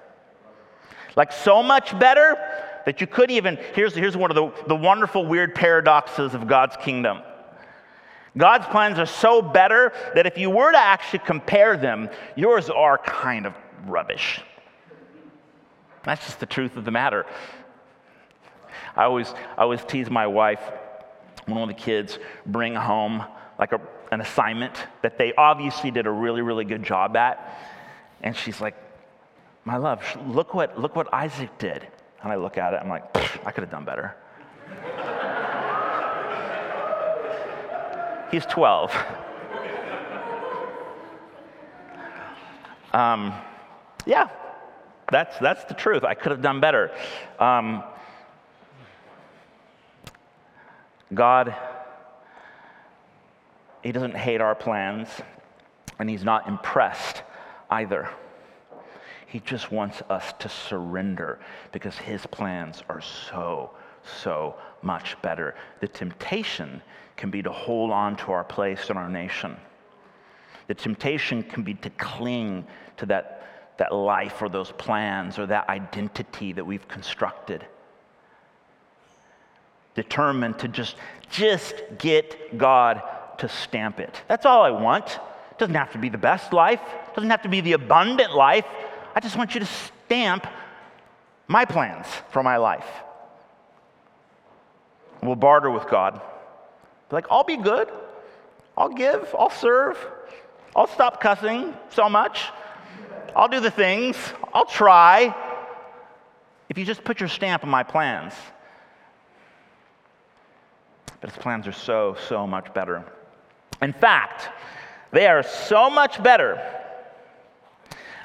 Like 1.15 1.31
so 1.31 1.61
much 1.61 1.97
better 1.99 2.37
that 2.85 3.01
you 3.01 3.07
couldn't 3.07 3.35
even. 3.35 3.57
Here's, 3.73 3.93
here's 3.95 4.17
one 4.17 4.31
of 4.31 4.35
the, 4.35 4.67
the 4.67 4.75
wonderful, 4.75 5.25
weird 5.25 5.55
paradoxes 5.55 6.33
of 6.33 6.47
God's 6.47 6.75
kingdom. 6.77 7.21
God's 8.35 8.65
plans 8.67 8.97
are 8.97 9.05
so 9.05 9.41
better 9.41 9.93
that 10.15 10.25
if 10.25 10.37
you 10.37 10.49
were 10.49 10.71
to 10.71 10.77
actually 10.77 11.19
compare 11.19 11.77
them, 11.77 12.09
yours 12.35 12.69
are 12.69 12.97
kind 12.97 13.45
of 13.45 13.53
rubbish. 13.85 14.41
That's 16.03 16.25
just 16.25 16.39
the 16.39 16.45
truth 16.45 16.75
of 16.75 16.83
the 16.83 16.91
matter. 16.91 17.25
I 18.95 19.03
always, 19.03 19.29
I 19.57 19.61
always 19.61 19.83
tease 19.85 20.09
my 20.09 20.27
wife 20.27 20.61
when 21.45 21.59
one 21.59 21.69
of 21.69 21.75
the 21.75 21.81
kids 21.81 22.19
bring 22.45 22.75
home 22.75 23.23
like 23.59 23.71
a, 23.71 23.81
an 24.11 24.21
assignment 24.21 24.75
that 25.01 25.17
they 25.17 25.33
obviously 25.33 25.91
did 25.91 26.07
a 26.07 26.11
really, 26.11 26.41
really 26.41 26.65
good 26.65 26.83
job 26.83 27.15
at. 27.15 27.59
And 28.21 28.35
she's 28.35 28.59
like, 28.59 28.75
My 29.65 29.77
love, 29.77 30.03
look 30.27 30.53
what, 30.53 30.79
look 30.79 30.95
what 30.95 31.11
Isaac 31.13 31.57
did. 31.57 31.87
And 32.21 32.31
I 32.31 32.35
look 32.35 32.57
at 32.57 32.73
it, 32.73 32.79
I'm 32.81 32.89
like, 32.89 33.03
I 33.45 33.51
could 33.51 33.63
have 33.63 33.71
done 33.71 33.85
better. 33.85 34.15
He's 38.31 38.45
12. 38.45 38.93
Um, 42.93 43.33
yeah, 44.05 44.29
that's, 45.11 45.35
that's 45.39 45.65
the 45.65 45.73
truth. 45.73 46.03
I 46.03 46.13
could 46.13 46.31
have 46.31 46.43
done 46.43 46.59
better. 46.59 46.91
Um, 47.39 47.83
God, 51.11 51.55
He 53.81 53.91
doesn't 53.91 54.15
hate 54.15 54.41
our 54.41 54.53
plans, 54.53 55.07
and 55.97 56.07
He's 56.07 56.23
not 56.23 56.47
impressed 56.47 57.23
either. 57.71 58.11
He 59.33 59.39
just 59.39 59.71
wants 59.71 59.99
us 60.11 60.31
to 60.37 60.47
surrender 60.47 61.39
because 61.71 61.97
His 61.97 62.23
plans 62.27 62.83
are 62.87 63.01
so, 63.01 63.71
so 64.21 64.53
much 64.83 65.19
better. 65.23 65.55
The 65.79 65.87
temptation 65.87 66.83
can 67.17 67.31
be 67.31 67.41
to 67.41 67.51
hold 67.51 67.89
on 67.89 68.15
to 68.17 68.31
our 68.31 68.43
place 68.43 68.91
in 68.91 68.95
our 68.95 69.09
nation. 69.09 69.57
The 70.67 70.75
temptation 70.75 71.41
can 71.41 71.63
be 71.63 71.73
to 71.73 71.89
cling 71.89 72.67
to 72.97 73.07
that, 73.07 73.73
that 73.77 73.91
life 73.91 74.39
or 74.39 74.49
those 74.49 74.71
plans 74.73 75.39
or 75.39 75.47
that 75.47 75.67
identity 75.67 76.53
that 76.53 76.63
we've 76.63 76.87
constructed 76.87 77.65
determined 79.95 80.59
to 80.59 80.67
just, 80.67 80.95
just 81.31 81.73
get 81.97 82.55
God 82.55 83.01
to 83.39 83.49
stamp 83.49 83.99
it. 83.99 84.21
That's 84.27 84.45
all 84.45 84.61
I 84.61 84.69
want. 84.69 85.07
It 85.49 85.57
doesn't 85.57 85.73
have 85.73 85.91
to 85.93 85.97
be 85.97 86.09
the 86.09 86.19
best 86.19 86.53
life, 86.53 86.81
it 86.81 87.15
doesn't 87.15 87.31
have 87.31 87.41
to 87.41 87.49
be 87.49 87.61
the 87.61 87.73
abundant 87.73 88.35
life. 88.35 88.65
I 89.15 89.19
just 89.19 89.37
want 89.37 89.53
you 89.53 89.59
to 89.59 89.65
stamp 89.65 90.47
my 91.47 91.65
plans 91.65 92.07
for 92.31 92.41
my 92.41 92.57
life. 92.57 92.87
We'll 95.21 95.35
barter 95.35 95.69
with 95.69 95.87
God. 95.87 96.21
Like, 97.11 97.27
I'll 97.29 97.43
be 97.43 97.57
good. 97.57 97.89
I'll 98.77 98.89
give. 98.89 99.33
I'll 99.37 99.51
serve. 99.51 99.97
I'll 100.75 100.87
stop 100.87 101.21
cussing 101.21 101.73
so 101.89 102.09
much. 102.09 102.45
I'll 103.35 103.47
do 103.47 103.59
the 103.59 103.71
things. 103.71 104.17
I'll 104.53 104.65
try. 104.65 105.35
If 106.69 106.77
you 106.77 106.85
just 106.85 107.03
put 107.03 107.19
your 107.19 107.29
stamp 107.29 107.63
on 107.63 107.69
my 107.69 107.83
plans, 107.83 108.33
but 111.21 111.29
his 111.29 111.37
plans 111.37 111.67
are 111.67 111.71
so, 111.71 112.17
so 112.27 112.47
much 112.47 112.73
better. 112.73 113.05
In 113.81 113.93
fact, 113.93 114.49
they 115.11 115.27
are 115.27 115.43
so 115.43 115.89
much 115.89 116.21
better 116.21 116.61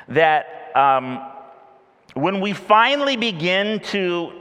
that 0.08 0.57
um, 0.78 1.20
when 2.14 2.40
we 2.40 2.52
finally 2.52 3.16
begin 3.16 3.80
to, 3.80 4.32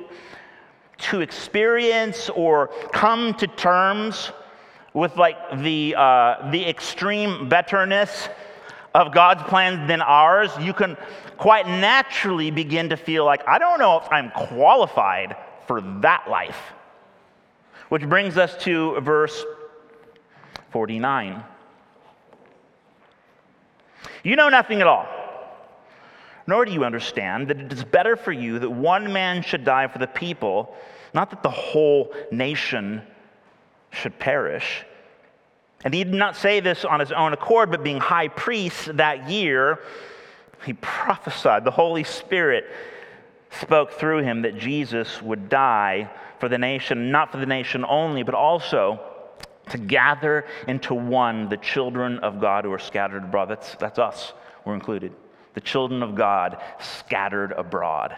to 1.00 1.22
experience 1.22 2.30
or 2.30 2.68
come 2.94 3.34
to 3.36 3.48
terms 3.48 4.32
with 4.94 5.16
like 5.18 5.38
the, 5.62 5.96
uh, 5.98 6.50
the 6.52 6.64
extreme 6.68 7.50
betterness 7.50 8.30
of 8.94 9.14
God's 9.14 9.44
plans 9.44 9.88
than 9.88 10.02
ours, 10.02 10.52
you 10.60 10.74
can 10.74 10.96
quite 11.38 11.68
naturally 11.68 12.52
begin 12.52 12.90
to 12.90 12.98
feel 12.98 13.26
like, 13.26 13.48
I 13.48 13.58
don't 13.60 13.80
know 13.80 13.98
if 13.98 14.08
I'm 14.12 14.32
qualified 14.32 15.36
for 15.66 15.82
that 16.02 16.30
life. 16.30 16.60
Which 17.90 18.08
brings 18.08 18.38
us 18.38 18.56
to 18.64 19.00
verse 19.02 19.44
49. 20.72 21.44
You 24.24 24.36
know 24.36 24.50
nothing 24.50 24.82
at 24.82 24.88
all, 24.88 25.08
nor 26.48 26.64
do 26.64 26.72
you 26.72 26.86
understand 26.86 27.50
that 27.50 27.60
it 27.60 27.72
is 27.74 27.84
better 27.84 28.16
for 28.16 28.32
you 28.32 28.60
that 28.60 28.70
one 28.70 29.12
man 29.12 29.44
should 29.44 29.66
die 29.66 29.88
for 29.88 30.00
the 30.00 30.08
people, 30.08 30.74
not 31.14 31.30
that 31.30 31.44
the 31.44 31.50
whole 31.50 32.14
nation 32.32 33.02
should 33.92 34.18
perish. 34.18 34.86
And 35.84 35.94
he 35.94 36.04
did 36.04 36.14
not 36.14 36.36
say 36.36 36.60
this 36.62 36.86
on 36.86 37.02
his 37.02 37.12
own 37.12 37.34
accord, 37.34 37.70
but 37.70 37.84
being 37.84 38.00
high 38.00 38.30
priest 38.30 38.96
that 38.98 39.30
year, 39.30 39.80
he 40.66 40.74
prophesied. 40.74 41.66
The 41.66 41.72
Holy 41.72 42.04
Spirit 42.04 42.66
spoke 43.52 43.92
through 43.92 44.24
him 44.24 44.42
that 44.42 44.58
Jesus 44.58 45.22
would 45.22 45.50
die 45.50 46.10
for 46.40 46.50
the 46.50 46.58
nation, 46.58 47.12
not 47.12 47.32
for 47.32 47.38
the 47.38 47.46
nation 47.46 47.86
only, 47.88 48.24
but 48.24 48.36
also 48.36 49.00
to 49.70 49.78
gather 49.78 50.46
into 50.68 50.94
one 50.94 51.50
the 51.50 51.58
children 51.58 52.20
of 52.20 52.40
God 52.40 52.64
who 52.64 52.72
are 52.72 52.80
scattered 52.80 53.24
abroad. 53.24 53.50
That's, 53.50 53.76
that's 53.76 54.00
us, 54.00 54.34
we're 54.66 54.76
included. 54.76 55.14
The 55.58 55.62
children 55.62 56.04
of 56.04 56.14
God 56.14 56.62
scattered 56.80 57.52
abroad. 57.52 58.16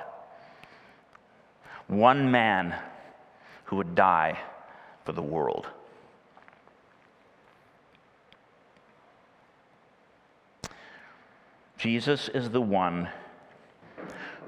One 1.87 2.29
man 2.31 2.75
who 3.63 3.77
would 3.77 3.95
die 3.95 4.37
for 5.05 5.13
the 5.13 5.21
world. 5.21 5.65
Jesus 11.77 12.27
is 12.27 12.49
the 12.49 12.59
one 12.59 13.07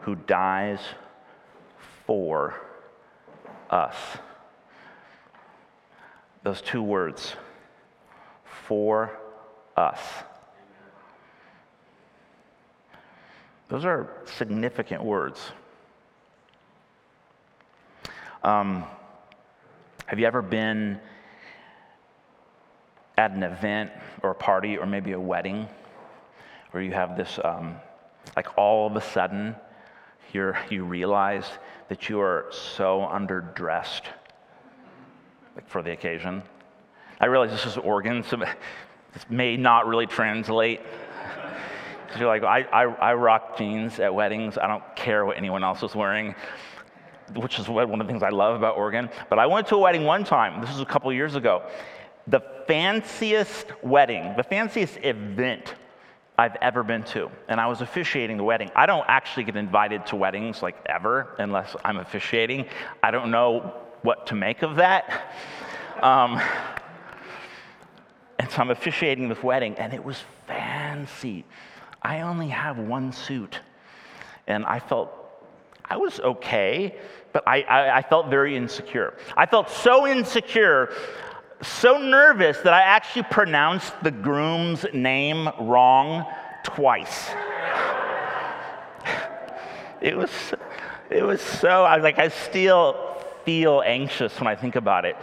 who 0.01 0.15
dies 0.15 0.82
for 2.06 2.60
us. 3.69 3.95
Those 6.43 6.62
two 6.62 6.84
words, 6.84 7.38
for 8.67 9.17
us. 9.77 10.01
Those 13.72 13.86
are 13.86 14.10
significant 14.26 15.02
words. 15.02 15.40
Um, 18.44 18.84
have 20.08 20.20
you 20.20 20.26
ever 20.28 20.42
been 20.42 21.00
at 23.18 23.32
an 23.32 23.44
event 23.44 23.92
or 24.24 24.32
a 24.32 24.36
party 24.36 24.78
or 24.78 24.86
maybe 24.86 25.14
a 25.14 25.20
wedding 25.20 25.70
where 26.72 26.84
you 26.84 26.92
have 26.92 27.16
this, 27.16 27.40
um, 27.46 27.78
like 28.36 28.58
all 28.58 28.88
of 28.88 28.98
a 28.98 29.02
sudden, 29.02 29.56
you 30.34 30.52
you 30.70 30.84
realize 30.84 31.46
that 31.88 32.10
you 32.10 32.20
are 32.20 32.48
so 32.52 33.08
underdressed 33.10 34.04
like 35.56 35.70
for 35.70 35.82
the 35.82 35.92
occasion. 35.92 36.44
I 37.22 37.28
realize 37.28 37.52
this 37.52 37.66
is 37.66 37.78
Oregon, 37.78 38.22
so 38.24 38.36
this 39.14 39.26
may 39.30 39.56
not 39.56 39.88
really 39.88 40.08
translate. 40.08 40.82
You're 42.19 42.28
like, 42.28 42.43
I, 42.43 42.62
I, 42.62 42.84
I 42.84 43.13
rock 43.13 43.58
jeans 43.58 44.00
at 44.00 44.13
weddings. 44.13 44.58
I 44.58 44.67
don't 44.67 44.84
care 44.95 45.26
what 45.26 45.38
anyone 45.38 45.63
else 45.63 45.84
is 45.84 45.95
wearing, 45.95 46.36
which 47.36 47.60
is 47.60 47.67
one 47.69 47.89
of 47.89 48.08
the 48.08 48.12
things 48.12 48.24
I 48.24 48.30
love 48.30 48.56
about 48.56 48.78
Oregon. 48.78 49.10
But 49.30 49.39
I 49.39 49.45
went 49.45 49.67
to 49.67 49.76
a 49.76 49.80
wedding 49.80 50.04
one 50.04 50.24
time. 50.24 50.62
This 50.62 50.69
was 50.69 50.82
a 50.82 50.86
couple 50.86 51.12
years 51.13 51.36
ago. 51.36 51.63
The 52.28 52.41
fanciest 52.67 53.67
wedding, 53.82 54.34
the 54.38 54.43
fanciest 54.43 54.97
event 54.97 55.76
I've 56.38 56.56
ever 56.62 56.84
been 56.84 57.04
to, 57.04 57.30
and 57.47 57.60
I 57.60 57.67
was 57.67 57.82
officiating 57.82 58.38
the 58.38 58.43
wedding. 58.43 58.71
I 58.76 58.86
don't 58.86 59.06
actually 59.08 59.43
get 59.43 59.56
invited 59.56 60.06
to 60.08 60.15
weddings 60.15 60.62
like 60.62 60.76
ever 60.88 61.36
unless 61.39 61.76
I'm 61.84 61.97
officiating. 61.97 62.65
I 63.04 63.12
don't 63.12 63.32
know 63.32 63.74
what 64.02 64.28
to 64.28 64.36
make 64.36 64.62
of 64.63 64.76
that. 64.78 65.36
Um, 66.02 66.41
and 68.39 68.50
so 68.50 68.62
I'm 68.62 68.71
officiating 68.71 69.30
this 69.30 69.43
wedding, 69.43 69.76
and 69.76 69.93
it 69.93 70.04
was 70.04 70.17
fancy. 70.47 71.45
I 72.02 72.22
only 72.22 72.50
have 72.50 72.78
one 72.78 73.12
suit, 73.12 73.60
and 74.48 74.66
I 74.66 74.80
felt 74.80 75.12
I 75.86 75.98
was 75.98 76.20
okay, 76.20 76.96
but 77.34 77.44
I, 77.48 77.62
I, 77.64 77.98
I 77.98 78.02
felt 78.02 78.30
very 78.30 78.56
insecure. 78.56 79.16
I 79.36 79.46
felt 79.46 79.70
so 79.70 80.08
insecure 80.08 80.92
so 81.62 81.98
nervous 81.98 82.58
that 82.60 82.74
I 82.74 82.82
actually 82.82 83.24
pronounced 83.24 83.94
the 84.04 84.12
groom's 84.12 84.86
name 84.94 85.50
wrong 85.60 86.26
twice. 86.64 87.30
it 90.02 90.18
was, 90.18 90.30
it 91.10 91.24
was 91.24 91.42
so, 91.42 91.84
I 91.84 91.96
was 91.96 92.04
like, 92.04 92.20
I 92.20 92.28
still 92.30 93.18
feel 93.46 93.82
anxious 93.86 94.40
when 94.40 94.48
I 94.48 94.56
think 94.56 94.76
about 94.76 95.06
it. 95.06 95.16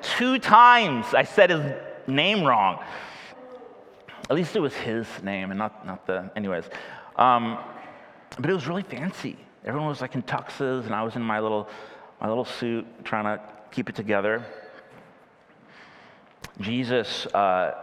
Two 0.00 0.38
times 0.38 1.12
I 1.14 1.24
said 1.24 1.50
his 1.50 1.62
name 2.06 2.44
wrong. 2.44 2.82
At 4.30 4.36
least 4.36 4.54
it 4.56 4.60
was 4.60 4.74
his 4.74 5.06
name 5.22 5.50
and 5.50 5.58
not, 5.58 5.86
not 5.86 6.06
the, 6.06 6.30
anyways. 6.36 6.64
Um, 7.16 7.58
but 8.38 8.50
it 8.50 8.54
was 8.54 8.66
really 8.66 8.82
fancy. 8.82 9.38
Everyone 9.64 9.88
was 9.88 10.00
like 10.00 10.14
in 10.14 10.22
tuxes, 10.22 10.84
and 10.84 10.94
I 10.94 11.02
was 11.02 11.16
in 11.16 11.22
my 11.22 11.40
little, 11.40 11.68
my 12.20 12.28
little 12.28 12.44
suit 12.44 12.86
trying 13.04 13.24
to 13.24 13.42
keep 13.70 13.88
it 13.88 13.94
together. 13.94 14.44
Jesus 16.60 17.26
uh, 17.26 17.74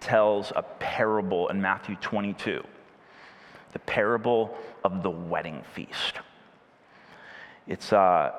tells 0.00 0.52
a 0.56 0.62
parable 0.62 1.48
in 1.48 1.60
Matthew 1.60 1.96
22, 1.96 2.64
the 3.72 3.78
parable 3.80 4.56
of 4.82 5.02
the 5.02 5.10
wedding 5.10 5.62
feast. 5.74 6.14
It's, 7.66 7.92
uh, 7.92 8.32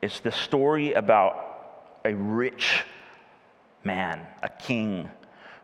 It's 0.00 0.20
the 0.20 0.32
story 0.32 0.94
about 0.94 2.00
a 2.04 2.14
rich 2.14 2.84
man, 3.84 4.26
a 4.42 4.48
king, 4.48 5.10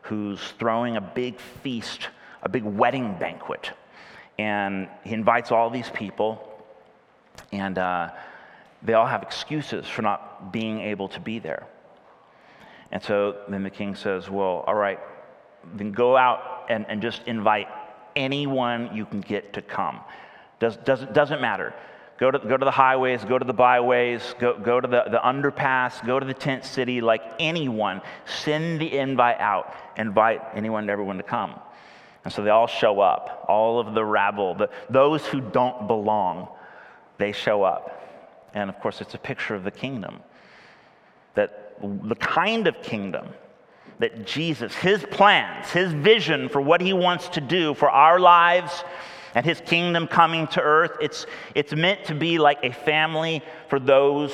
who's 0.01 0.39
throwing 0.59 0.97
a 0.97 1.01
big 1.01 1.39
feast, 1.39 2.09
a 2.43 2.49
big 2.49 2.63
wedding 2.63 3.17
banquet. 3.19 3.71
And 4.39 4.87
he 5.03 5.13
invites 5.13 5.51
all 5.51 5.69
these 5.69 5.89
people, 5.89 6.63
and 7.51 7.77
uh, 7.77 8.11
they 8.83 8.93
all 8.93 9.07
have 9.07 9.23
excuses 9.23 9.87
for 9.87 10.01
not 10.01 10.51
being 10.51 10.79
able 10.79 11.07
to 11.09 11.19
be 11.19 11.39
there. 11.39 11.65
And 12.91 13.01
so 13.03 13.37
then 13.49 13.63
the 13.63 13.69
king 13.69 13.95
says, 13.95 14.29
Well, 14.29 14.63
all 14.67 14.75
right, 14.75 14.99
then 15.75 15.91
go 15.91 16.15
out 16.15 16.67
and, 16.69 16.85
and 16.87 17.01
just 17.01 17.21
invite 17.27 17.67
anyone 18.15 18.89
you 18.93 19.05
can 19.05 19.21
get 19.21 19.53
to 19.53 19.61
come. 19.61 19.99
Does, 20.59 20.77
does, 20.77 21.05
doesn't 21.13 21.41
matter. 21.41 21.73
Go 22.17 22.31
to, 22.31 22.39
go 22.39 22.57
to 22.57 22.65
the 22.65 22.71
highways, 22.71 23.23
go 23.23 23.37
to 23.37 23.45
the 23.45 23.53
byways, 23.53 24.35
go, 24.39 24.57
go 24.57 24.81
to 24.81 24.87
the, 24.87 25.03
the 25.11 25.19
underpass, 25.19 26.03
go 26.05 26.19
to 26.19 26.25
the 26.25 26.33
tent 26.33 26.65
city, 26.65 26.99
like 26.99 27.21
anyone. 27.39 28.01
Send 28.25 28.81
the 28.81 28.97
invite 28.97 29.39
out. 29.39 29.73
Invite 29.97 30.41
anyone 30.55 30.83
and 30.83 30.89
everyone 30.89 31.17
to 31.17 31.23
come. 31.23 31.59
And 32.23 32.33
so 32.33 32.43
they 32.43 32.49
all 32.49 32.67
show 32.67 32.99
up, 32.99 33.45
all 33.47 33.79
of 33.79 33.93
the 33.93 34.03
rabble, 34.03 34.55
the, 34.55 34.69
those 34.89 35.25
who 35.27 35.41
don't 35.41 35.87
belong, 35.87 36.49
they 37.19 37.31
show 37.31 37.63
up. 37.63 38.03
And 38.53 38.69
of 38.69 38.79
course, 38.79 38.99
it's 38.99 39.13
a 39.13 39.19
picture 39.19 39.53
of 39.53 39.63
the 39.63 39.71
kingdom. 39.71 40.19
That 41.35 41.77
the 41.81 42.15
kind 42.15 42.67
of 42.67 42.81
kingdom 42.81 43.27
that 43.99 44.25
Jesus, 44.25 44.73
his 44.75 45.03
plans, 45.05 45.71
his 45.71 45.93
vision 45.93 46.49
for 46.49 46.61
what 46.61 46.81
he 46.81 46.93
wants 46.93 47.29
to 47.29 47.41
do 47.41 47.73
for 47.73 47.89
our 47.89 48.19
lives 48.19 48.83
and 49.37 49.45
his 49.45 49.61
kingdom 49.61 50.07
coming 50.07 50.47
to 50.47 50.59
earth, 50.59 50.97
it's, 50.99 51.27
it's 51.53 51.71
meant 51.71 52.03
to 52.05 52.15
be 52.15 52.39
like 52.39 52.57
a 52.63 52.71
family 52.71 53.43
for 53.69 53.79
those 53.79 54.33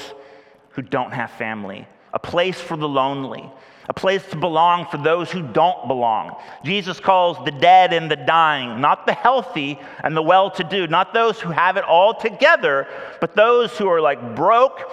who 0.70 0.82
don't 0.82 1.12
have 1.12 1.30
family, 1.32 1.86
a 2.14 2.20
place 2.20 2.58
for 2.62 2.78
the 2.78 2.88
lonely, 2.88 3.52
a 3.90 3.94
place 3.94 4.26
to 4.30 4.38
belong 4.38 4.86
for 4.86 4.96
those 4.96 5.30
who 5.30 5.42
don't 5.42 5.90
belong. 5.90 6.38
Jesus 6.64 7.02
calls 7.02 7.38
the 7.44 7.52
dead 7.52 7.92
and 7.92 8.10
the 8.10 8.16
dying, 8.16 8.80
not 8.80 9.06
the 9.06 9.12
healthy 9.12 9.78
and 10.06 10.16
the 10.16 10.22
well 10.22 10.50
to 10.52 10.64
do, 10.64 10.88
not 10.88 11.14
those 11.14 11.38
who 11.38 11.52
have 11.52 11.76
it 11.76 11.84
all 11.84 12.14
together, 12.14 12.88
but 13.20 13.36
those 13.36 13.78
who 13.78 13.90
are 13.90 14.00
like 14.00 14.38
broke, 14.38 14.90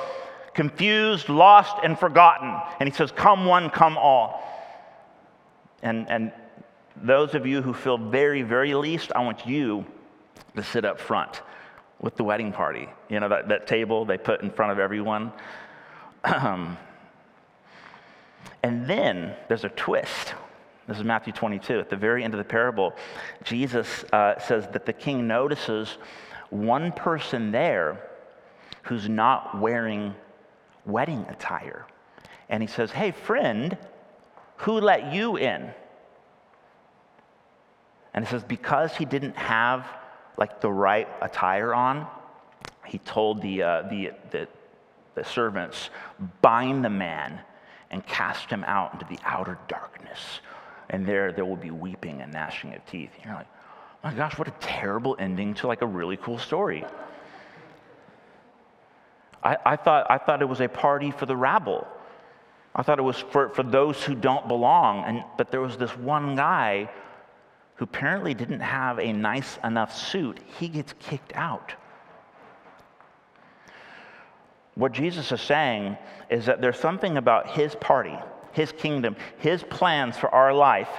confused, 0.55 1.29
lost, 1.29 1.77
and 1.85 1.96
forgotten. 1.96 2.53
And 2.81 2.88
he 2.88 2.92
says, 2.92 3.12
Come 3.12 3.44
one, 3.44 3.70
come 3.70 3.96
all. 3.96 4.42
And, 5.85 6.11
and 6.11 6.33
those 6.96 7.37
of 7.37 7.46
you 7.46 7.62
who 7.62 7.73
feel 7.73 7.96
very, 7.96 8.42
very 8.42 8.75
least, 8.75 9.12
I 9.14 9.23
want 9.23 9.46
you 9.46 9.87
to 10.57 10.62
sit 10.62 10.85
up 10.85 11.00
front 11.00 11.42
with 12.00 12.16
the 12.16 12.24
wedding 12.24 12.53
party. 12.53 12.88
You 13.09 13.20
know, 13.20 13.29
that, 13.29 13.48
that 13.48 13.66
table 13.66 14.05
they 14.05 14.18
put 14.18 14.42
in 14.42 14.50
front 14.50 14.72
of 14.72 14.79
everyone. 14.79 15.33
And 18.62 18.87
then 18.87 19.35
there's 19.48 19.64
a 19.64 19.70
twist. 19.70 20.35
This 20.87 20.98
is 20.98 21.05
Matthew 21.05 21.33
22. 21.33 21.81
At 21.81 21.90
the 21.90 21.96
very 21.96 22.24
end 22.24 22.35
of 22.35 22.38
the 22.38 22.44
parable, 22.44 22.94
Jesus 23.42 24.05
uh, 24.12 24.38
says 24.38 24.66
that 24.72 24.87
the 24.87 24.92
king 24.92 25.26
notices 25.26 25.98
one 26.50 26.92
person 26.92 27.53
there 27.53 28.11
who's 28.83 29.09
not 29.09 29.61
wearing 29.61 30.14
wedding 30.85 31.24
attire. 31.29 31.87
And 32.48 32.62
he 32.62 32.66
says, 32.66 32.90
Hey, 32.90 33.12
friend, 33.12 33.79
who 34.57 34.72
let 34.72 35.12
you 35.12 35.37
in? 35.37 35.72
And 38.12 38.24
it 38.24 38.29
says, 38.29 38.42
because 38.42 38.96
he 38.96 39.05
didn't 39.05 39.37
have 39.37 39.87
like 40.37 40.61
the 40.61 40.71
right 40.71 41.09
attire 41.21 41.75
on, 41.75 42.07
he 42.87 42.99
told 42.99 43.43
the, 43.43 43.62
uh, 43.62 43.83
the, 43.83 44.12
the, 44.31 44.49
the 45.14 45.25
servants, 45.25 45.90
bind 46.43 46.85
the 46.85 46.90
man 46.90 47.40
and 47.90 48.07
cast 48.07 48.51
him 48.51 48.64
out 48.64 48.93
into 48.95 49.07
the 49.07 49.19
outer 49.25 49.59
darkness. 49.69 50.40
And 50.88 51.07
there, 51.07 51.33
there 51.33 51.45
will 51.45 51.57
be 51.57 51.71
weeping 51.71 52.21
and 52.21 52.33
gnashing 52.33 52.75
of 52.75 52.85
teeth. 52.87 53.11
And 53.16 53.25
you're 53.25 53.35
like, 53.35 53.47
oh 53.53 54.09
my 54.09 54.14
gosh, 54.14 54.38
what 54.38 54.49
a 54.49 54.55
terrible 54.61 55.16
ending 55.19 55.55
to 55.55 55.66
like 55.66 55.83
a 55.83 55.87
really 55.87 56.16
cool 56.16 56.38
story. 56.38 56.85
I, 59.43 59.57
I, 59.64 59.77
thought, 59.77 60.11
I 60.11 60.19
thought 60.19 60.43
it 60.43 60.49
was 60.49 60.61
a 60.61 60.69
party 60.69 61.11
for 61.11 61.27
the 61.27 61.37
rabble. 61.37 61.87
I 62.75 62.83
thought 62.83 62.99
it 62.99 63.03
was 63.03 63.16
for, 63.16 63.49
for 63.51 63.62
those 63.62 64.03
who 64.03 64.14
don't 64.14 64.47
belong. 64.49 65.05
And, 65.05 65.25
but 65.37 65.51
there 65.51 65.61
was 65.61 65.77
this 65.77 65.97
one 65.97 66.37
guy 66.37 66.90
who 67.81 67.85
apparently 67.85 68.35
didn't 68.35 68.61
have 68.61 68.99
a 68.99 69.11
nice 69.11 69.59
enough 69.64 69.97
suit. 69.97 70.38
He 70.59 70.69
gets 70.69 70.93
kicked 70.99 71.33
out. 71.35 71.73
What 74.75 74.93
Jesus 74.93 75.33
is 75.33 75.40
saying 75.40 75.97
is 76.29 76.45
that 76.45 76.61
there's 76.61 76.79
something 76.79 77.16
about 77.16 77.49
his 77.49 77.75
party, 77.77 78.19
his 78.53 78.71
kingdom, 78.71 79.16
his 79.38 79.62
plans 79.62 80.19
for 80.19 80.29
our 80.29 80.53
life 80.53 80.90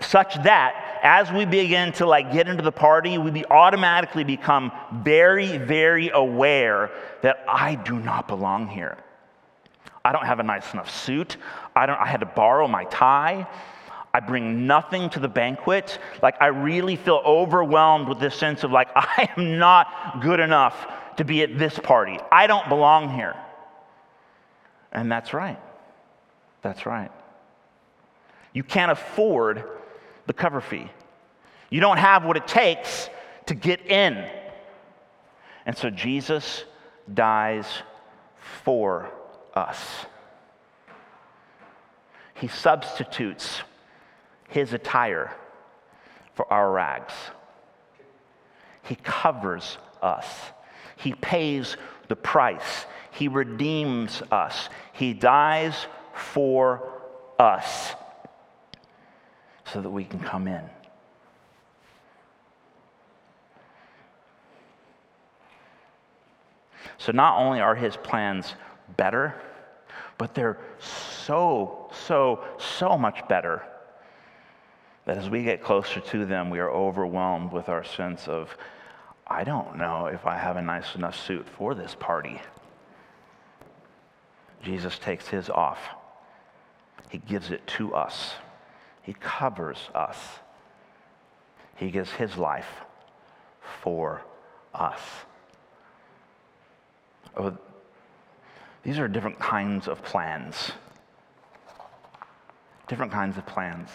such 0.00 0.34
that 0.44 0.98
as 1.02 1.30
we 1.30 1.44
begin 1.44 1.92
to 1.92 2.06
like 2.06 2.32
get 2.32 2.48
into 2.48 2.62
the 2.62 2.72
party 2.72 3.18
we 3.18 3.30
be 3.30 3.46
automatically 3.46 4.24
become 4.24 4.72
very 5.04 5.58
very 5.58 6.10
aware 6.12 6.90
that 7.20 7.44
i 7.46 7.76
do 7.76 8.00
not 8.00 8.26
belong 8.26 8.66
here 8.66 8.98
I 10.04 10.10
don't 10.10 10.26
have 10.26 10.40
a 10.40 10.42
nice 10.42 10.72
enough 10.72 10.90
suit. 10.90 11.36
I, 11.76 11.86
don't, 11.86 11.96
I 11.96 12.06
had 12.06 12.20
to 12.20 12.26
borrow 12.26 12.66
my 12.66 12.82
tie. 12.86 13.46
I 14.14 14.20
bring 14.20 14.66
nothing 14.66 15.08
to 15.10 15.20
the 15.20 15.28
banquet. 15.28 15.98
Like, 16.22 16.40
I 16.40 16.48
really 16.48 16.96
feel 16.96 17.22
overwhelmed 17.24 18.08
with 18.08 18.20
this 18.20 18.34
sense 18.34 18.62
of, 18.62 18.70
like, 18.70 18.88
I 18.96 19.30
am 19.36 19.58
not 19.58 20.20
good 20.20 20.40
enough 20.40 20.86
to 21.16 21.24
be 21.24 21.42
at 21.42 21.58
this 21.58 21.78
party. 21.78 22.18
I 22.30 22.46
don't 22.46 22.68
belong 22.68 23.14
here. 23.14 23.36
And 24.92 25.10
that's 25.10 25.32
right. 25.32 25.58
That's 26.60 26.84
right. 26.84 27.10
You 28.52 28.62
can't 28.62 28.92
afford 28.92 29.64
the 30.26 30.32
cover 30.32 30.60
fee. 30.60 30.90
You 31.70 31.80
don't 31.80 31.96
have 31.96 32.24
what 32.24 32.36
it 32.36 32.46
takes 32.46 33.08
to 33.46 33.54
get 33.54 33.86
in. 33.86 34.28
And 35.64 35.76
so 35.76 35.88
Jesus 35.88 36.64
dies 37.12 37.66
for 38.64 39.10
us. 39.54 39.80
He 42.34 42.48
substitutes 42.48 43.62
his 44.52 44.72
attire 44.74 45.34
for 46.34 46.50
our 46.52 46.70
rags. 46.70 47.12
He 48.82 48.96
covers 48.96 49.78
us. 50.02 50.26
He 50.96 51.14
pays 51.14 51.76
the 52.08 52.16
price. 52.16 52.86
He 53.12 53.28
redeems 53.28 54.22
us. 54.30 54.68
He 54.92 55.14
dies 55.14 55.86
for 56.14 57.00
us 57.38 57.94
so 59.72 59.80
that 59.80 59.90
we 59.90 60.04
can 60.04 60.20
come 60.20 60.46
in. 60.46 60.62
So, 66.98 67.10
not 67.10 67.38
only 67.38 67.60
are 67.60 67.74
his 67.74 67.96
plans 67.96 68.54
better, 68.96 69.34
but 70.18 70.34
they're 70.34 70.58
so, 70.78 71.90
so, 72.06 72.44
so 72.58 72.96
much 72.96 73.26
better 73.28 73.62
that 75.04 75.18
as 75.18 75.28
we 75.28 75.42
get 75.42 75.62
closer 75.62 76.00
to 76.00 76.24
them, 76.24 76.50
we 76.50 76.60
are 76.60 76.70
overwhelmed 76.70 77.52
with 77.52 77.68
our 77.68 77.84
sense 77.84 78.28
of, 78.28 78.56
I 79.26 79.44
don't 79.44 79.76
know 79.76 80.06
if 80.06 80.26
I 80.26 80.36
have 80.36 80.56
a 80.56 80.62
nice 80.62 80.94
enough 80.94 81.18
suit 81.18 81.46
for 81.48 81.74
this 81.74 81.96
party. 81.98 82.40
Jesus 84.62 84.98
takes 84.98 85.26
his 85.28 85.50
off, 85.50 85.80
he 87.08 87.18
gives 87.18 87.50
it 87.50 87.66
to 87.66 87.94
us, 87.94 88.34
he 89.02 89.14
covers 89.14 89.88
us, 89.94 90.18
he 91.76 91.90
gives 91.90 92.12
his 92.12 92.36
life 92.36 92.82
for 93.82 94.22
us. 94.72 95.00
Oh, 97.36 97.56
these 98.82 98.98
are 98.98 99.08
different 99.08 99.38
kinds 99.38 99.88
of 99.88 100.02
plans. 100.02 100.72
Different 102.88 103.12
kinds 103.12 103.38
of 103.38 103.46
plans. 103.46 103.88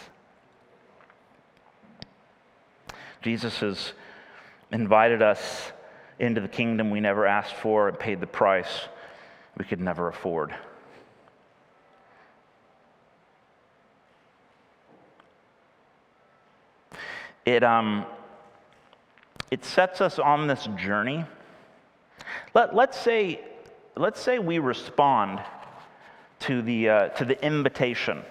Jesus 3.22 3.60
has 3.60 3.94
invited 4.72 5.22
us 5.22 5.72
into 6.20 6.42
the 6.42 6.48
kingdom 6.48 6.90
we 6.90 7.00
never 7.00 7.26
asked 7.26 7.56
for 7.56 7.88
and 7.88 7.98
paid 7.98 8.20
the 8.20 8.28
price 8.28 8.88
we 9.58 9.66
could 9.66 9.80
never 9.80 10.08
afford. 10.08 10.54
It, 17.46 17.64
um, 17.64 18.06
it 19.52 19.64
sets 19.64 20.02
us 20.02 20.20
on 20.20 20.48
this 20.48 20.68
journey. 20.78 21.24
Let, 22.54 22.76
let's 22.76 23.00
say 23.00 23.42
let's 23.98 24.22
say 24.22 24.40
we 24.40 24.60
respond 24.60 25.42
to 26.40 26.62
the, 26.62 26.90
uh, 26.90 27.08
to 27.10 27.26
the 27.26 27.44
invitation 27.44 28.22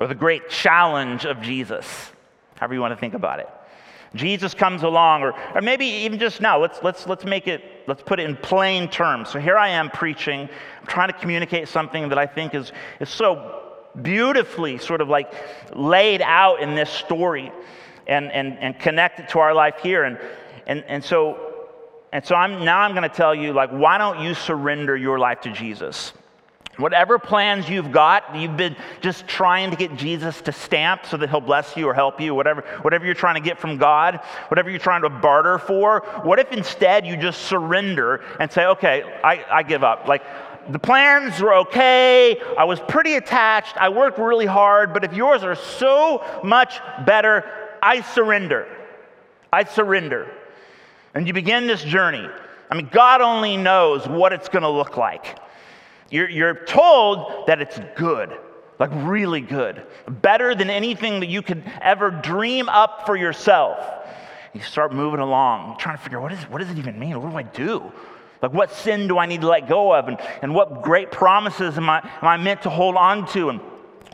or 0.00 0.06
the 0.06 0.14
great 0.14 0.48
challenge 0.48 1.24
of 1.24 1.40
Jesus, 1.40 2.12
however 2.56 2.74
you 2.74 2.80
want 2.80 2.92
to 2.92 3.00
think 3.00 3.14
about 3.14 3.38
it. 3.38 3.48
Jesus 4.14 4.54
comes 4.54 4.82
along, 4.82 5.22
or, 5.22 5.34
or 5.54 5.60
maybe 5.60 5.86
even 5.86 6.18
just 6.18 6.40
now, 6.40 6.60
let's, 6.60 6.82
let's, 6.82 7.06
let's 7.06 7.24
make 7.24 7.48
it, 7.48 7.62
let's 7.86 8.02
put 8.02 8.20
it 8.20 8.28
in 8.28 8.36
plain 8.36 8.88
terms. 8.88 9.30
So 9.30 9.40
here 9.40 9.58
I 9.58 9.68
am 9.68 9.90
preaching, 9.90 10.48
I'm 10.80 10.86
trying 10.86 11.08
to 11.08 11.18
communicate 11.18 11.68
something 11.68 12.08
that 12.10 12.18
I 12.18 12.26
think 12.26 12.54
is, 12.54 12.72
is 13.00 13.08
so 13.08 13.62
beautifully 14.00 14.78
sort 14.78 15.00
of 15.00 15.08
like 15.08 15.32
laid 15.74 16.22
out 16.22 16.60
in 16.60 16.74
this 16.74 16.90
story 16.90 17.52
and, 18.06 18.30
and, 18.32 18.58
and 18.58 18.78
connected 18.78 19.28
to 19.30 19.38
our 19.40 19.54
life 19.54 19.80
here. 19.82 20.04
And, 20.04 20.18
and, 20.66 20.84
and 20.86 21.04
so 21.04 21.50
and 22.14 22.24
so 22.24 22.36
I'm, 22.36 22.64
now 22.64 22.78
I'm 22.78 22.92
going 22.92 23.02
to 23.02 23.14
tell 23.14 23.34
you, 23.34 23.52
like, 23.52 23.70
why 23.70 23.98
don't 23.98 24.20
you 24.20 24.34
surrender 24.34 24.96
your 24.96 25.18
life 25.18 25.40
to 25.40 25.52
Jesus? 25.52 26.12
Whatever 26.76 27.18
plans 27.18 27.68
you've 27.68 27.92
got, 27.92 28.34
you've 28.34 28.56
been 28.56 28.74
just 29.00 29.28
trying 29.28 29.70
to 29.70 29.76
get 29.76 29.96
Jesus 29.96 30.40
to 30.42 30.52
stamp 30.52 31.06
so 31.06 31.16
that 31.16 31.30
he'll 31.30 31.40
bless 31.40 31.76
you 31.76 31.88
or 31.88 31.94
help 31.94 32.20
you, 32.20 32.34
whatever, 32.34 32.62
whatever 32.82 33.04
you're 33.04 33.14
trying 33.14 33.36
to 33.36 33.40
get 33.40 33.60
from 33.60 33.76
God, 33.76 34.20
whatever 34.48 34.70
you're 34.70 34.80
trying 34.80 35.02
to 35.02 35.10
barter 35.10 35.58
for, 35.58 36.00
what 36.24 36.38
if 36.38 36.50
instead 36.50 37.06
you 37.06 37.16
just 37.16 37.42
surrender 37.42 38.24
and 38.40 38.50
say, 38.50 38.66
okay, 38.66 39.20
I, 39.22 39.44
I 39.50 39.62
give 39.62 39.84
up? 39.84 40.08
Like, 40.08 40.22
the 40.68 40.78
plans 40.78 41.40
were 41.40 41.54
okay. 41.54 42.40
I 42.58 42.64
was 42.64 42.80
pretty 42.80 43.14
attached. 43.14 43.76
I 43.76 43.90
worked 43.90 44.18
really 44.18 44.46
hard, 44.46 44.94
but 44.94 45.04
if 45.04 45.12
yours 45.12 45.42
are 45.42 45.54
so 45.54 46.24
much 46.42 46.80
better, 47.04 47.44
I 47.82 48.00
surrender. 48.00 48.66
I 49.52 49.64
surrender. 49.64 50.32
And 51.14 51.26
you 51.26 51.32
begin 51.32 51.66
this 51.66 51.84
journey. 51.84 52.26
I 52.70 52.74
mean, 52.74 52.88
God 52.90 53.20
only 53.20 53.56
knows 53.56 54.08
what 54.08 54.32
it's 54.32 54.48
going 54.48 54.62
to 54.62 54.70
look 54.70 54.96
like. 54.96 55.38
You're, 56.10 56.28
you're 56.28 56.64
told 56.64 57.46
that 57.46 57.60
it's 57.60 57.80
good, 57.96 58.36
like 58.78 58.90
really 58.92 59.40
good, 59.40 59.86
better 60.08 60.54
than 60.54 60.70
anything 60.70 61.20
that 61.20 61.28
you 61.28 61.42
could 61.42 61.64
ever 61.80 62.10
dream 62.10 62.68
up 62.68 63.06
for 63.06 63.16
yourself. 63.16 63.78
You 64.52 64.60
start 64.60 64.92
moving 64.92 65.20
along, 65.20 65.78
trying 65.78 65.96
to 65.96 66.02
figure 66.02 66.18
out 66.18 66.22
what, 66.22 66.32
is, 66.32 66.38
what 66.44 66.58
does 66.58 66.70
it 66.70 66.78
even 66.78 66.98
mean? 66.98 67.20
What 67.20 67.30
do 67.30 67.36
I 67.36 67.42
do? 67.42 67.92
Like, 68.40 68.52
what 68.52 68.70
sin 68.70 69.08
do 69.08 69.18
I 69.18 69.26
need 69.26 69.40
to 69.40 69.48
let 69.48 69.68
go 69.68 69.94
of? 69.94 70.06
And, 70.06 70.18
and 70.42 70.54
what 70.54 70.82
great 70.82 71.10
promises 71.10 71.76
am 71.76 71.88
I, 71.88 71.98
am 71.98 72.28
I 72.28 72.36
meant 72.36 72.62
to 72.62 72.70
hold 72.70 72.94
on 72.94 73.26
to? 73.28 73.48
And 73.48 73.60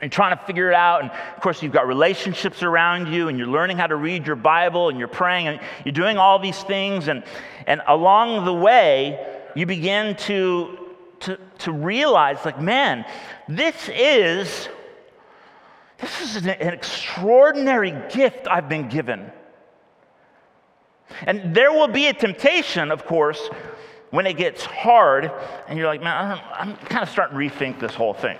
you're 0.01 0.09
trying 0.09 0.36
to 0.38 0.43
figure 0.45 0.68
it 0.70 0.74
out. 0.74 1.03
And 1.03 1.11
of 1.11 1.43
course, 1.43 1.62
you've 1.62 1.72
got 1.72 1.86
relationships 1.86 2.62
around 2.62 3.12
you, 3.12 3.28
and 3.28 3.36
you're 3.36 3.49
learning 3.49 3.76
how 3.76 3.86
to 3.86 3.97
read 3.97 4.26
your 4.26 4.36
Bible, 4.36 4.88
and 4.88 4.99
you're 4.99 5.09
praying, 5.09 5.49
and 5.49 5.61
you're 5.84 5.93
doing 5.93 6.16
all 6.16 6.38
these 6.38 6.62
things. 6.62 7.09
And, 7.09 7.24
and 7.66 7.82
along 7.86 8.45
the 8.45 8.55
way, 8.55 9.45
you 9.55 9.66
begin 9.66 10.16
to, 10.16 10.89
to, 11.20 11.38
to 11.58 11.72
realize, 11.72 12.44
like, 12.44 12.60
man, 12.60 13.04
this 13.48 13.88
is. 13.88 14.68
This 15.98 16.20
is 16.22 16.36
an, 16.36 16.48
an 16.48 16.72
extraordinary 16.72 17.94
gift 18.10 18.48
I've 18.48 18.70
been 18.70 18.88
given. 18.88 19.30
And 21.26 21.54
there 21.54 21.72
will 21.72 21.88
be 21.88 22.06
a 22.06 22.14
temptation, 22.14 22.90
of 22.90 23.04
course, 23.04 23.50
when 24.10 24.26
it 24.26 24.38
gets 24.38 24.64
hard, 24.64 25.30
and 25.68 25.78
you're 25.78 25.88
like, 25.88 26.02
man, 26.02 26.38
I'm, 26.38 26.70
I'm 26.70 26.76
kind 26.86 27.02
of 27.02 27.10
starting 27.10 27.38
to 27.38 27.44
rethink 27.44 27.80
this 27.80 27.94
whole 27.94 28.14
thing. 28.14 28.38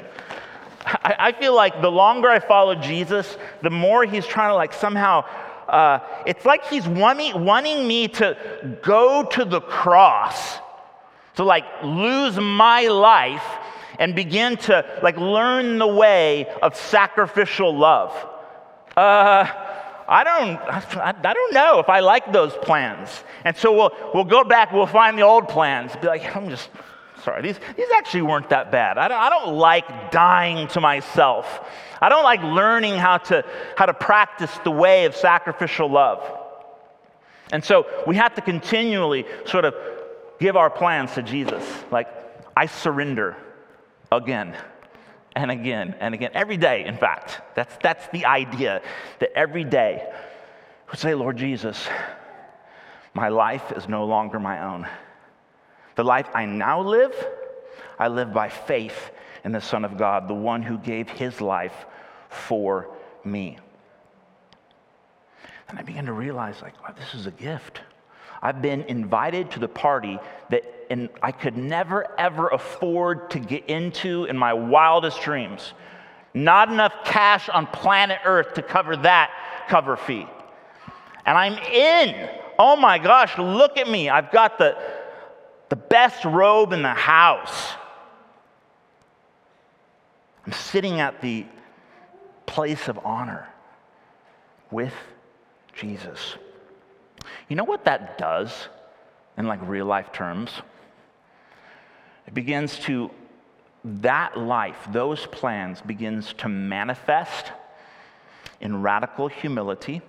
I, 0.87 1.15
I 1.19 1.33
feel 1.33 1.55
like 1.55 1.83
the 1.83 1.91
longer 1.91 2.31
I 2.31 2.39
follow 2.39 2.75
Jesus, 2.75 3.37
the 3.61 3.69
more 3.69 4.05
he's 4.05 4.27
trying 4.27 4.49
to 4.51 4.55
like 4.55 4.73
somehow 4.73 5.25
uh, 5.71 6.01
it's 6.27 6.45
like 6.45 6.67
he's 6.67 6.89
wanting, 6.89 7.45
wanting 7.45 7.87
me 7.87 8.09
to 8.09 8.37
go 8.83 9.23
to 9.23 9.45
the 9.45 9.61
cross, 9.61 10.59
to 11.41 11.45
like 11.45 11.65
lose 11.83 12.39
my 12.39 12.89
life 12.89 13.57
and 13.99 14.15
begin 14.15 14.59
to 14.59 14.85
like 15.03 15.17
learn 15.17 15.79
the 15.79 15.87
way 15.87 16.47
of 16.61 16.77
sacrificial 16.77 17.75
love. 17.75 18.13
Uh, 18.95 19.47
I 20.07 20.23
don't, 20.23 20.59
I, 20.99 21.33
don't 21.33 21.55
know 21.55 21.79
if 21.79 21.89
I 21.89 22.01
like 22.01 22.31
those 22.31 22.53
plans. 22.59 23.25
And 23.47 23.57
so 23.57 23.73
we'll, 23.73 23.91
we'll 24.13 24.25
go 24.25 24.45
back, 24.45 24.71
we'll 24.71 24.85
find 24.85 25.17
the 25.17 25.23
old 25.23 25.49
plans, 25.49 25.97
be 25.97 26.09
like, 26.09 26.37
I'm 26.37 26.51
just, 26.51 26.69
sorry, 27.25 27.41
these, 27.41 27.59
these 27.75 27.89
actually 27.97 28.23
weren't 28.23 28.51
that 28.51 28.71
bad. 28.71 28.99
I 28.99 29.09
don't, 29.09 29.19
I 29.19 29.31
don't 29.31 29.55
like 29.57 30.11
dying 30.11 30.69
to 30.69 30.81
myself. 30.83 31.67
I 32.03 32.11
don't 32.11 32.25
like 32.25 32.43
learning 32.43 32.97
how 32.97 33.17
to, 33.17 33.47
how 33.79 33.87
to 33.87 33.95
practice 33.95 34.51
the 34.63 34.71
way 34.71 35.07
of 35.07 35.17
sacrificial 35.17 35.91
love. 35.91 36.23
And 37.51 37.65
so 37.65 37.87
we 38.07 38.17
have 38.17 38.35
to 38.35 38.43
continually 38.43 39.25
sort 39.47 39.65
of 39.65 39.75
give 40.41 40.57
our 40.57 40.71
plans 40.71 41.13
to 41.15 41.23
Jesus. 41.23 41.65
Like, 41.91 42.09
I 42.57 42.67
surrender 42.67 43.37
again 44.11 44.57
and 45.37 45.51
again 45.51 45.95
and 46.01 46.15
again. 46.15 46.31
Every 46.35 46.57
day, 46.57 46.85
in 46.85 46.97
fact. 46.97 47.41
That's, 47.55 47.77
that's 47.83 48.09
the 48.09 48.25
idea 48.25 48.83
that 49.21 49.33
every 49.37 49.65
day 49.65 50.13
we 50.91 50.99
say, 50.99 51.15
Lord 51.15 51.37
Jesus, 51.37 51.89
my 53.15 53.29
life 53.29 53.73
is 53.73 53.89
no 53.89 54.05
longer 54.05 54.41
my 54.41 54.65
own. 54.65 54.89
The 55.97 56.05
life 56.05 56.29
I 56.35 56.47
now 56.47 56.81
live, 56.81 57.15
I 57.99 58.09
live 58.09 58.33
by 58.33 58.49
faith 58.49 59.11
in 59.45 59.53
the 59.53 59.61
Son 59.61 59.85
of 59.85 59.97
God, 59.97 60.29
the 60.29 60.35
one 60.35 60.63
who 60.63 60.79
gave 60.79 61.09
his 61.09 61.41
life 61.41 61.87
for 62.29 62.89
me. 63.25 63.59
And 65.69 65.79
I 65.79 65.83
began 65.83 66.07
to 66.07 66.13
realize, 66.13 66.63
like, 66.63 66.83
wow, 66.83 66.95
this 66.99 67.15
is 67.15 67.27
a 67.27 67.31
gift. 67.31 67.81
I've 68.43 68.63
been 68.63 68.83
invited 68.83 69.51
to 69.53 69.59
the 69.59 69.69
party 69.69 70.19
that 70.51 70.65
and 70.91 71.09
I 71.23 71.31
could 71.31 71.57
never, 71.57 72.19
ever 72.19 72.49
afford 72.49 73.31
to 73.31 73.39
get 73.39 73.67
into 73.67 74.25
in 74.25 74.37
my 74.37 74.53
wildest 74.53 75.23
dreams. 75.23 75.73
Not 76.35 76.69
enough 76.69 76.93
cash 77.05 77.49
on 77.49 77.69
planet 77.69 78.19
Earth 78.25 78.55
to 78.55 78.63
cover 78.63 78.97
that 78.97 79.31
cover 79.69 79.97
fee. 79.97 80.27
And 81.25 81.39
I'm 81.39 81.55
in. 81.55 82.29
Oh 82.59 82.75
my 82.75 82.99
gosh, 82.99 83.39
look 83.39 83.79
at 83.79 83.89
me. 83.89 84.09
I've 84.09 84.33
got 84.33 84.59
the, 84.59 84.77
the 85.69 85.77
best 85.77 86.25
robe 86.25 86.73
in 86.73 86.83
the 86.83 86.89
house. 86.89 87.73
I'm 90.45 90.53
sitting 90.53 90.99
at 90.99 91.21
the 91.21 91.47
place 92.47 92.89
of 92.89 92.99
honor 93.05 93.49
with 94.73 94.95
Jesus. 95.73 96.37
You 97.49 97.57
know 97.57 97.65
what 97.65 97.85
that 97.85 98.19
does 98.19 98.69
in 99.37 99.47
like 99.47 99.61
real 99.63 99.87
life 99.87 100.13
terms? 100.13 100.51
It 102.27 102.35
begins 102.35 102.79
to 102.81 103.11
that 103.85 104.39
life, 104.39 104.77
those 104.93 105.27
plans 105.27 105.81
begins 105.81 106.35
to 106.35 106.49
manifest 106.49 107.53
in 108.61 108.83
radical 108.83 109.29
humility. 109.29 110.03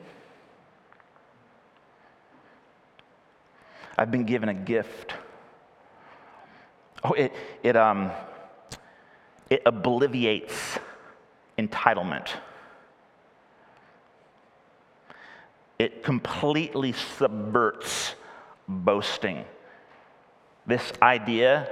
I've 3.97 4.11
been 4.11 4.25
given 4.25 4.49
a 4.49 4.53
gift 4.53 5.13
Oh, 7.03 7.13
it, 7.13 7.33
it, 7.63 7.75
um, 7.75 8.11
it 9.49 9.63
obliviates 9.65 10.77
entitlement. 11.57 12.29
It 15.81 16.03
completely 16.03 16.93
subverts 16.93 18.13
boasting. 18.67 19.45
This 20.67 20.93
idea, 21.01 21.67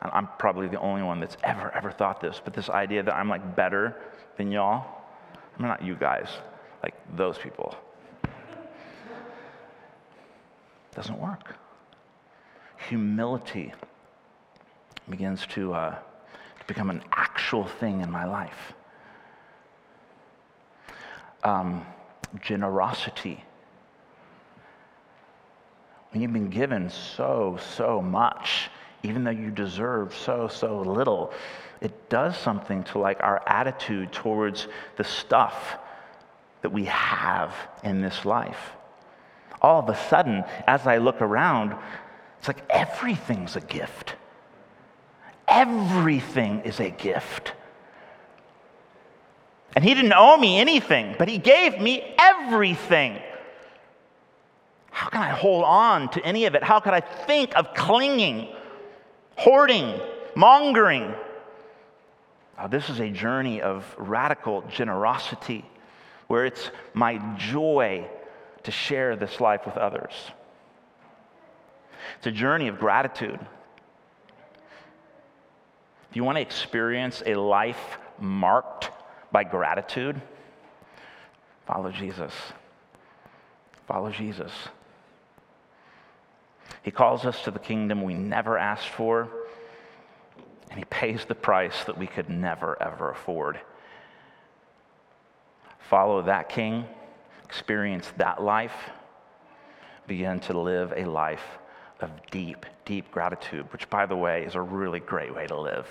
I'm 0.00 0.28
probably 0.38 0.66
the 0.66 0.80
only 0.80 1.02
one 1.02 1.20
that's 1.20 1.36
ever, 1.44 1.70
ever 1.74 1.90
thought 1.90 2.22
this, 2.22 2.40
but 2.42 2.54
this 2.54 2.70
idea 2.70 3.02
that 3.02 3.14
I'm 3.14 3.28
like 3.28 3.54
better 3.54 4.00
than 4.38 4.50
y'all, 4.50 4.86
I'm 5.58 5.66
not 5.66 5.84
you 5.84 5.94
guys, 5.94 6.28
like 6.82 6.94
those 7.14 7.36
people. 7.36 7.76
Doesn't 10.94 11.18
work. 11.18 11.54
Humility 12.88 13.74
begins 15.10 15.44
to, 15.48 15.74
uh, 15.74 15.90
to 16.60 16.66
become 16.66 16.88
an 16.88 17.02
actual 17.12 17.66
thing 17.66 18.00
in 18.00 18.10
my 18.10 18.24
life. 18.24 18.72
Um, 21.44 21.84
generosity. 22.40 23.44
When 26.10 26.22
you've 26.22 26.32
been 26.32 26.50
given 26.50 26.90
so, 26.90 27.58
so 27.76 28.02
much, 28.02 28.70
even 29.02 29.24
though 29.24 29.30
you 29.30 29.50
deserve 29.50 30.14
so, 30.14 30.48
so 30.48 30.80
little, 30.80 31.32
it 31.80 32.08
does 32.08 32.36
something 32.36 32.84
to 32.84 32.98
like 32.98 33.22
our 33.22 33.42
attitude 33.46 34.12
towards 34.12 34.68
the 34.96 35.04
stuff 35.04 35.78
that 36.60 36.70
we 36.70 36.84
have 36.84 37.54
in 37.82 38.00
this 38.00 38.24
life. 38.24 38.72
All 39.60 39.80
of 39.80 39.88
a 39.88 39.96
sudden, 40.08 40.44
as 40.66 40.86
I 40.86 40.98
look 40.98 41.20
around, 41.20 41.74
it's 42.38 42.48
like 42.48 42.64
everything's 42.70 43.56
a 43.56 43.60
gift. 43.60 44.14
Everything 45.48 46.60
is 46.60 46.80
a 46.80 46.90
gift. 46.90 47.52
And 49.74 49.84
he 49.84 49.94
didn't 49.94 50.12
owe 50.14 50.36
me 50.36 50.60
anything, 50.60 51.14
but 51.18 51.28
he 51.28 51.38
gave 51.38 51.80
me 51.80 52.14
everything. 52.18 53.18
How 54.90 55.08
can 55.08 55.22
I 55.22 55.30
hold 55.30 55.64
on 55.64 56.10
to 56.10 56.24
any 56.24 56.44
of 56.44 56.54
it? 56.54 56.62
How 56.62 56.78
could 56.80 56.92
I 56.92 57.00
think 57.00 57.56
of 57.56 57.72
clinging, 57.74 58.48
hoarding, 59.36 59.98
mongering? 60.34 61.14
Oh, 62.58 62.68
this 62.68 62.90
is 62.90 63.00
a 63.00 63.08
journey 63.08 63.62
of 63.62 63.84
radical 63.96 64.62
generosity 64.68 65.64
where 66.28 66.44
it's 66.44 66.70
my 66.92 67.18
joy 67.36 68.06
to 68.64 68.70
share 68.70 69.16
this 69.16 69.40
life 69.40 69.64
with 69.64 69.76
others. 69.76 70.12
It's 72.18 72.26
a 72.26 72.32
journey 72.32 72.68
of 72.68 72.78
gratitude. 72.78 73.40
If 76.10 76.16
you 76.16 76.24
want 76.24 76.36
to 76.36 76.42
experience 76.42 77.22
a 77.24 77.34
life 77.34 77.98
marked 78.18 78.90
by 79.32 79.44
gratitude, 79.44 80.20
follow 81.66 81.90
Jesus. 81.90 82.32
Follow 83.88 84.10
Jesus. 84.10 84.52
He 86.82 86.90
calls 86.90 87.24
us 87.24 87.42
to 87.44 87.50
the 87.50 87.58
kingdom 87.58 88.02
we 88.02 88.14
never 88.14 88.58
asked 88.58 88.88
for, 88.88 89.28
and 90.70 90.78
He 90.78 90.84
pays 90.84 91.24
the 91.24 91.34
price 91.34 91.84
that 91.84 91.98
we 91.98 92.06
could 92.06 92.28
never, 92.28 92.80
ever 92.82 93.10
afford. 93.10 93.58
Follow 95.88 96.22
that 96.22 96.48
King, 96.48 96.86
experience 97.44 98.12
that 98.16 98.42
life, 98.42 98.90
begin 100.06 100.40
to 100.40 100.58
live 100.58 100.92
a 100.96 101.04
life 101.04 101.58
of 102.00 102.10
deep, 102.30 102.66
deep 102.84 103.10
gratitude, 103.10 103.70
which, 103.72 103.88
by 103.88 104.06
the 104.06 104.16
way, 104.16 104.44
is 104.44 104.54
a 104.54 104.60
really 104.60 105.00
great 105.00 105.34
way 105.34 105.46
to 105.46 105.60
live. 105.60 105.86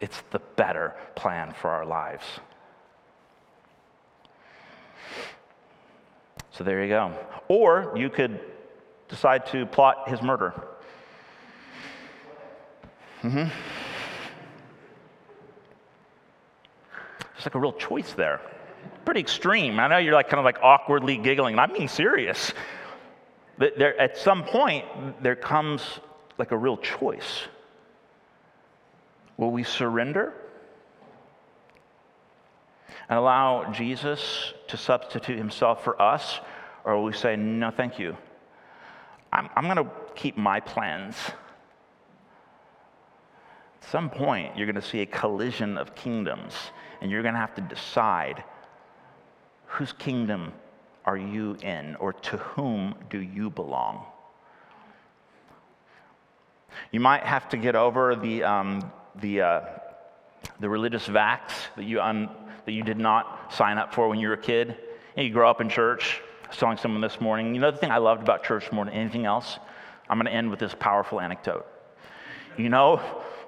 It's 0.00 0.22
the 0.30 0.40
better 0.56 0.94
plan 1.14 1.52
for 1.52 1.70
our 1.70 1.84
lives. 1.84 2.24
So 6.56 6.62
there 6.62 6.84
you 6.84 6.88
go. 6.88 7.12
Or 7.48 7.92
you 7.96 8.08
could 8.08 8.38
decide 9.08 9.44
to 9.46 9.66
plot 9.66 10.08
his 10.08 10.22
murder. 10.22 10.54
Mm-hmm. 13.22 13.48
There's 17.32 17.44
like 17.44 17.56
a 17.56 17.58
real 17.58 17.72
choice 17.72 18.12
there. 18.12 18.40
Pretty 19.04 19.18
extreme. 19.18 19.80
I 19.80 19.88
know 19.88 19.98
you're 19.98 20.14
like 20.14 20.28
kind 20.28 20.38
of 20.38 20.44
like 20.44 20.58
awkwardly 20.62 21.16
giggling, 21.16 21.58
I'm 21.58 21.72
being 21.72 21.88
serious. 21.88 22.52
But 23.58 23.76
there, 23.76 24.00
at 24.00 24.16
some 24.16 24.44
point, 24.44 24.84
there 25.22 25.36
comes 25.36 25.82
like 26.38 26.52
a 26.52 26.56
real 26.56 26.76
choice. 26.76 27.42
Will 29.38 29.50
we 29.50 29.64
surrender 29.64 30.32
and 33.08 33.18
allow 33.18 33.70
Jesus 33.72 34.54
to 34.68 34.76
substitute 34.76 35.36
himself 35.36 35.84
for 35.84 36.00
us, 36.00 36.40
or 36.84 36.96
will 36.96 37.04
we 37.04 37.12
say, 37.12 37.36
no, 37.36 37.70
thank 37.70 37.98
you? 37.98 38.16
I'm, 39.32 39.48
I'm 39.56 39.64
going 39.64 39.76
to 39.76 39.90
keep 40.14 40.36
my 40.36 40.60
plans. 40.60 41.16
At 43.82 43.90
some 43.90 44.08
point, 44.08 44.56
you're 44.56 44.66
going 44.66 44.80
to 44.80 44.82
see 44.82 45.00
a 45.00 45.06
collision 45.06 45.76
of 45.76 45.94
kingdoms, 45.94 46.54
and 47.00 47.10
you're 47.10 47.22
going 47.22 47.34
to 47.34 47.40
have 47.40 47.54
to 47.56 47.62
decide 47.62 48.42
whose 49.66 49.92
kingdom 49.92 50.52
are 51.04 51.16
you 51.16 51.56
in, 51.62 51.96
or 51.96 52.12
to 52.12 52.36
whom 52.38 52.94
do 53.10 53.20
you 53.20 53.50
belong? 53.50 54.06
You 56.92 57.00
might 57.00 57.24
have 57.24 57.48
to 57.50 57.56
get 57.56 57.76
over 57.76 58.16
the, 58.16 58.42
um, 58.44 58.90
the, 59.16 59.40
uh, 59.42 59.60
the 60.60 60.68
religious 60.68 61.06
vax 61.06 61.40
that 61.76 61.84
you, 61.84 62.00
un, 62.00 62.30
that 62.64 62.72
you 62.72 62.82
did 62.82 62.98
not 62.98 63.52
sign 63.52 63.78
up 63.78 63.94
for 63.94 64.08
when 64.08 64.18
you 64.18 64.28
were 64.28 64.34
a 64.34 64.38
kid. 64.38 64.76
And 65.16 65.26
you 65.26 65.32
grow 65.32 65.48
up 65.48 65.60
in 65.60 65.68
church. 65.68 66.20
I 66.44 66.48
was 66.48 66.56
telling 66.56 66.76
someone 66.76 67.00
this 67.00 67.20
morning, 67.20 67.54
you 67.54 67.60
know 67.60 67.70
the 67.70 67.76
thing 67.76 67.90
I 67.90 67.98
loved 67.98 68.22
about 68.22 68.44
church 68.44 68.70
more 68.72 68.84
than 68.84 68.94
anything 68.94 69.26
else? 69.26 69.58
I'm 70.08 70.18
going 70.18 70.26
to 70.26 70.32
end 70.32 70.50
with 70.50 70.58
this 70.58 70.74
powerful 70.78 71.20
anecdote. 71.20 71.66
You 72.56 72.68
know 72.68 72.96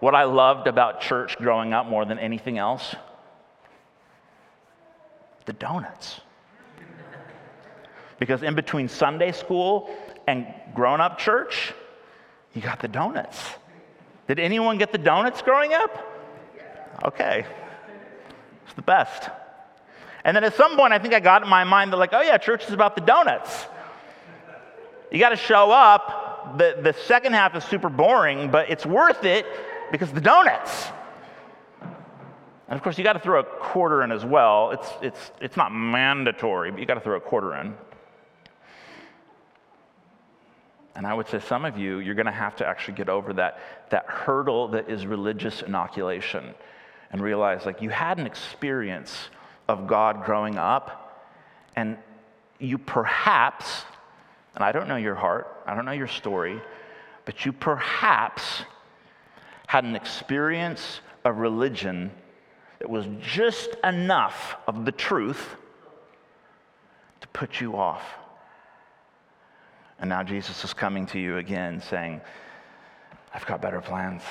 what 0.00 0.14
I 0.14 0.24
loved 0.24 0.66
about 0.66 1.00
church 1.00 1.36
growing 1.38 1.72
up 1.72 1.86
more 1.86 2.04
than 2.04 2.18
anything 2.18 2.58
else? 2.58 2.94
The 5.44 5.52
donuts. 5.52 6.20
Because 8.18 8.42
in 8.42 8.54
between 8.54 8.88
Sunday 8.88 9.32
school 9.32 9.94
and 10.26 10.46
grown 10.74 11.00
up 11.00 11.18
church, 11.18 11.72
you 12.54 12.62
got 12.62 12.80
the 12.80 12.88
donuts. 12.88 13.42
Did 14.26 14.38
anyone 14.38 14.78
get 14.78 14.90
the 14.92 14.98
donuts 14.98 15.42
growing 15.42 15.74
up? 15.74 16.12
Okay. 17.04 17.46
It's 18.66 18.74
the 18.74 18.82
best. 18.82 19.30
And 20.24 20.36
then 20.36 20.42
at 20.42 20.54
some 20.56 20.76
point, 20.76 20.92
I 20.92 20.98
think 20.98 21.14
I 21.14 21.20
got 21.20 21.42
in 21.42 21.48
my 21.48 21.62
mind 21.64 21.92
that, 21.92 21.98
like, 21.98 22.12
oh 22.12 22.20
yeah, 22.20 22.36
church 22.36 22.66
is 22.66 22.72
about 22.72 22.96
the 22.96 23.00
donuts. 23.00 23.66
You 25.12 25.20
got 25.20 25.28
to 25.30 25.36
show 25.36 25.70
up. 25.70 26.58
The, 26.58 26.78
the 26.82 26.92
second 27.06 27.32
half 27.32 27.54
is 27.54 27.64
super 27.64 27.88
boring, 27.88 28.50
but 28.50 28.68
it's 28.68 28.84
worth 28.84 29.24
it 29.24 29.46
because 29.92 30.12
the 30.12 30.20
donuts. 30.20 30.88
And 31.80 32.76
of 32.76 32.82
course, 32.82 32.98
you 32.98 33.04
got 33.04 33.12
to 33.12 33.20
throw 33.20 33.38
a 33.38 33.44
quarter 33.44 34.02
in 34.02 34.10
as 34.10 34.24
well. 34.24 34.72
It's, 34.72 34.88
it's, 35.00 35.30
it's 35.40 35.56
not 35.56 35.72
mandatory, 35.72 36.72
but 36.72 36.80
you 36.80 36.86
got 36.86 36.94
to 36.94 37.00
throw 37.00 37.16
a 37.16 37.20
quarter 37.20 37.54
in. 37.54 37.74
And 40.96 41.06
I 41.06 41.14
would 41.14 41.28
say 41.28 41.38
some 41.38 41.64
of 41.64 41.78
you, 41.78 41.98
you're 41.98 42.16
going 42.16 42.26
to 42.26 42.32
have 42.32 42.56
to 42.56 42.66
actually 42.66 42.94
get 42.94 43.08
over 43.08 43.32
that, 43.34 43.60
that 43.90 44.06
hurdle 44.06 44.68
that 44.68 44.90
is 44.90 45.06
religious 45.06 45.62
inoculation 45.62 46.54
and 47.12 47.20
realize 47.22 47.64
like 47.66 47.82
you 47.82 47.90
had 47.90 48.18
an 48.18 48.26
experience 48.26 49.28
of 49.68 49.86
God 49.86 50.24
growing 50.24 50.58
up, 50.58 51.26
and 51.74 51.96
you 52.58 52.78
perhaps, 52.78 53.84
and 54.54 54.64
I 54.64 54.72
don't 54.72 54.88
know 54.88 54.96
your 54.96 55.14
heart, 55.14 55.62
I 55.66 55.74
don't 55.74 55.84
know 55.84 55.92
your 55.92 56.06
story, 56.06 56.60
but 57.24 57.44
you 57.44 57.52
perhaps 57.52 58.62
had 59.66 59.84
an 59.84 59.96
experience 59.96 61.00
of 61.24 61.38
religion 61.38 62.10
that 62.78 62.88
was 62.88 63.06
just 63.20 63.70
enough 63.82 64.56
of 64.66 64.84
the 64.84 64.92
truth 64.92 65.56
to 67.20 67.28
put 67.28 67.60
you 67.60 67.76
off. 67.76 68.02
And 69.98 70.08
now 70.08 70.22
Jesus 70.22 70.62
is 70.62 70.74
coming 70.74 71.06
to 71.06 71.18
you 71.18 71.38
again 71.38 71.80
saying, 71.80 72.20
I've 73.34 73.46
got 73.46 73.60
better 73.60 73.80
plans. 73.80 74.22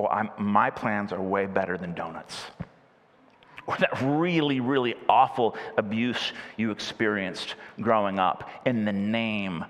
Or 0.00 0.10
I'm, 0.10 0.30
my 0.38 0.70
plans 0.70 1.12
are 1.12 1.20
way 1.20 1.44
better 1.44 1.76
than 1.76 1.92
donuts. 1.92 2.44
Or 3.66 3.76
that 3.76 4.00
really, 4.00 4.58
really 4.58 4.94
awful 5.10 5.58
abuse 5.76 6.32
you 6.56 6.70
experienced 6.70 7.54
growing 7.82 8.18
up 8.18 8.48
in 8.64 8.86
the 8.86 8.94
name 8.94 9.62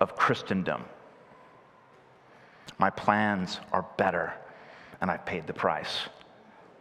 of 0.00 0.16
Christendom. 0.16 0.82
My 2.78 2.90
plans 2.90 3.60
are 3.70 3.86
better, 3.96 4.34
and 5.00 5.08
I've 5.08 5.24
paid 5.24 5.46
the 5.46 5.52
price. 5.52 6.08